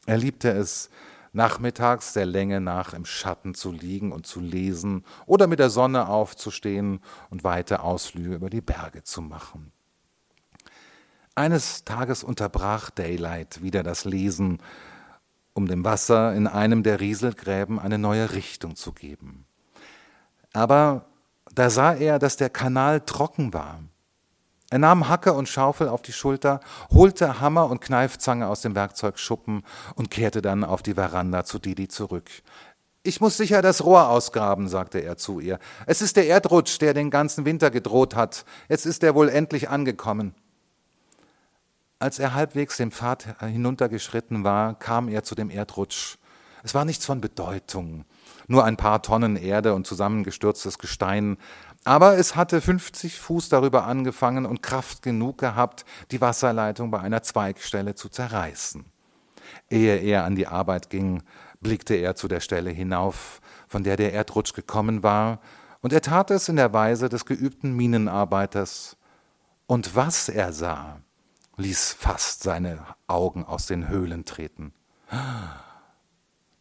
[0.07, 0.91] Er liebte es,
[1.33, 6.09] nachmittags der Länge nach im Schatten zu liegen und zu lesen oder mit der Sonne
[6.09, 7.01] aufzustehen
[7.31, 9.74] und weite Ausflüge über die Berge zu machen.
[11.37, 14.61] Eines Tages unterbrach Daylight wieder das Lesen,
[15.53, 19.45] um dem Wasser in einem der Rieselgräben eine neue Richtung zu geben.
[20.53, 21.07] Aber
[21.53, 23.81] da sah er, dass der Kanal trocken war.
[24.71, 26.61] Er nahm Hacke und Schaufel auf die Schulter,
[26.91, 29.65] holte Hammer und Kneifzange aus dem Werkzeugschuppen
[29.97, 32.31] und kehrte dann auf die Veranda zu Didi zurück.
[33.03, 35.59] Ich muss sicher das Rohr ausgraben, sagte er zu ihr.
[35.87, 38.45] Es ist der Erdrutsch, der den ganzen Winter gedroht hat.
[38.69, 40.35] Jetzt ist er wohl endlich angekommen.
[42.05, 46.19] Als er halbwegs den Pfad hinuntergeschritten war, kam er zu dem Erdrutsch.
[46.63, 48.05] Es war nichts von Bedeutung,
[48.47, 51.39] nur ein paar Tonnen Erde und zusammengestürztes Gestein,
[51.83, 57.23] aber es hatte 50 Fuß darüber angefangen und Kraft genug gehabt, die Wasserleitung bei einer
[57.23, 58.85] Zweigstelle zu zerreißen.
[59.71, 61.23] Ehe er an die Arbeit ging,
[61.63, 65.41] blickte er zu der Stelle hinauf, von der der Erdrutsch gekommen war,
[65.81, 68.99] und er tat es in der Weise des geübten Minenarbeiters.
[69.67, 71.01] Und was er sah,
[71.57, 74.73] ließ fast seine Augen aus den Höhlen treten.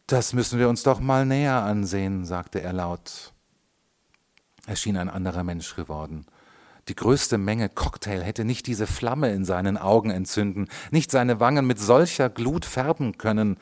[0.06, 3.32] Das müssen wir uns doch mal näher ansehen, sagte er laut.
[4.66, 6.26] Er schien ein anderer Mensch geworden.
[6.88, 11.66] Die größte Menge Cocktail hätte nicht diese Flamme in seinen Augen entzünden, nicht seine Wangen
[11.66, 13.58] mit solcher Glut färben können.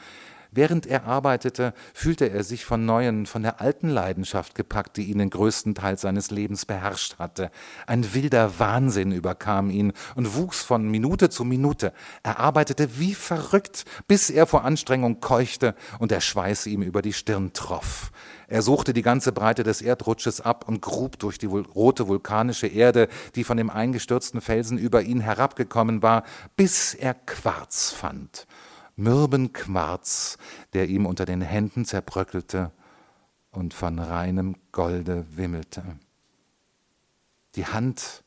[0.54, 5.16] Während er arbeitete, fühlte er sich von neuem von der alten Leidenschaft gepackt, die ihn
[5.16, 7.50] den größten Teil seines Lebens beherrscht hatte.
[7.86, 11.94] Ein wilder Wahnsinn überkam ihn und wuchs von Minute zu Minute.
[12.22, 17.14] Er arbeitete wie verrückt, bis er vor Anstrengung keuchte und der Schweiß ihm über die
[17.14, 18.12] Stirn troff.
[18.46, 23.08] Er suchte die ganze Breite des Erdrutsches ab und grub durch die rote vulkanische Erde,
[23.36, 26.24] die von dem eingestürzten Felsen über ihn herabgekommen war,
[26.56, 28.46] bis er Quarz fand
[28.96, 30.38] mürben Quarz,
[30.72, 32.70] der ihm unter den Händen zerbröckelte
[33.50, 35.82] und von reinem Golde wimmelte.
[37.54, 38.24] Die Hand,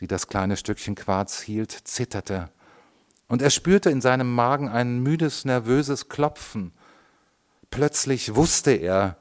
[0.00, 2.50] die das kleine Stückchen Quarz hielt, zitterte,
[3.28, 6.72] und er spürte in seinem Magen ein müdes, nervöses Klopfen.
[7.70, 9.16] Plötzlich wusste er,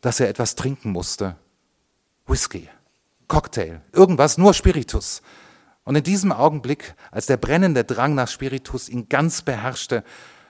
[0.00, 1.36] dass er etwas trinken musste.
[2.26, 2.68] Whisky,
[3.28, 5.22] Cocktail, irgendwas, nur Spiritus.
[5.86, 10.02] Und in diesem Augenblick, als der brennende Drang nach Spiritus ihn ganz beherrschte,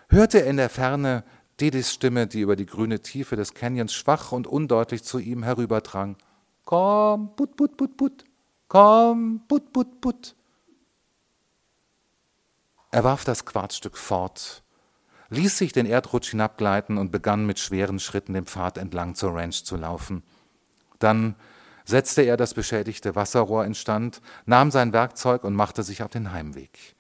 [0.09, 1.25] hörte er in der Ferne
[1.61, 6.17] Didis Stimme, die über die grüne Tiefe des Canyons schwach und undeutlich zu ihm herüberdrang.
[6.65, 8.25] Komm, put, put, put, put.
[8.69, 10.35] Komm, put, put, put.
[12.91, 14.63] Er warf das Quarzstück fort,
[15.29, 19.65] ließ sich den Erdrutsch hinabgleiten und begann mit schweren Schritten den Pfad entlang zur Ranch
[19.65, 20.23] zu laufen.
[20.99, 21.37] Dann
[21.87, 26.97] setzte er das beschädigte Wasserrohr instand, nahm sein Werkzeug und machte sich auf den Heimweg.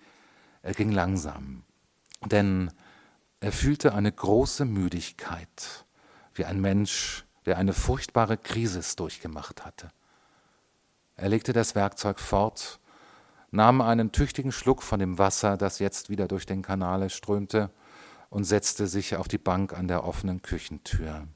[0.62, 1.64] Er ging langsam,
[2.24, 2.70] denn
[3.40, 5.84] er fühlte eine große Müdigkeit,
[6.34, 9.90] wie ein Mensch, der eine furchtbare Krise durchgemacht hatte.
[11.16, 12.80] Er legte das Werkzeug fort,
[13.50, 17.70] nahm einen tüchtigen Schluck von dem Wasser, das jetzt wieder durch den Kanal strömte,
[18.28, 21.26] und setzte sich auf die Bank an der offenen Küchentür.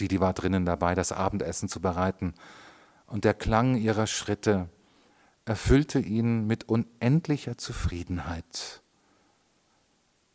[0.00, 2.34] Didi war drinnen dabei, das Abendessen zu bereiten,
[3.06, 4.68] und der Klang ihrer Schritte
[5.44, 8.82] erfüllte ihn mit unendlicher Zufriedenheit.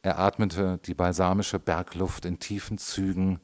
[0.02, 3.40] Er atmete die balsamische Bergluft in tiefen Zügen,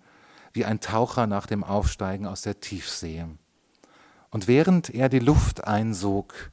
[0.52, 3.26] wie ein Taucher nach dem Aufsteigen aus der Tiefsee.
[4.32, 6.52] Und während er die Luft einsog,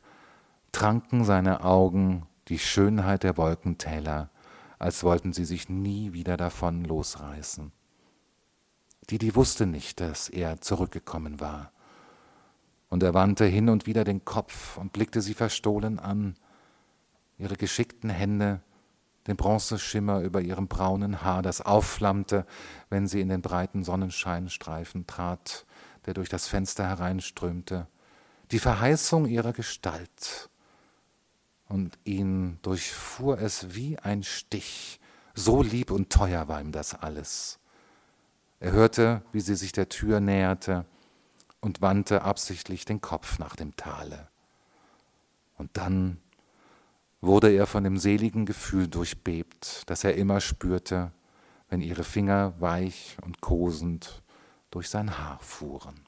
[0.71, 4.31] tranken seine Augen die Schönheit der Wolkentäler,
[4.79, 7.73] als wollten sie sich nie wieder davon losreißen.
[9.11, 11.73] Didi wusste nicht, dass er zurückgekommen war.
[12.89, 16.37] Und er wandte hin und wieder den Kopf und blickte sie verstohlen an,
[17.39, 18.61] ihre geschickten Hände,
[19.27, 22.47] den Bronzeschimmer über ihrem braunen Haar, das aufflammte,
[22.91, 25.67] wenn sie in den breiten Sonnenscheinstreifen trat,
[26.07, 27.89] der durch das Fenster hereinströmte,
[28.53, 30.49] die Verheißung ihrer Gestalt.
[31.69, 35.01] Und ihn durchfuhr es wie ein Stich,
[35.35, 37.59] so lieb und teuer war ihm das alles.
[38.59, 40.87] Er hörte, wie sie sich der Tür näherte
[41.61, 44.29] und wandte absichtlich den Kopf nach dem Tale.
[45.59, 46.19] Und dann
[47.21, 51.13] wurde er von dem seligen Gefühl durchbebt, das er immer spürte,
[51.69, 54.23] wenn ihre Finger weich und kosend
[54.71, 56.06] durch sein Haar fuhren.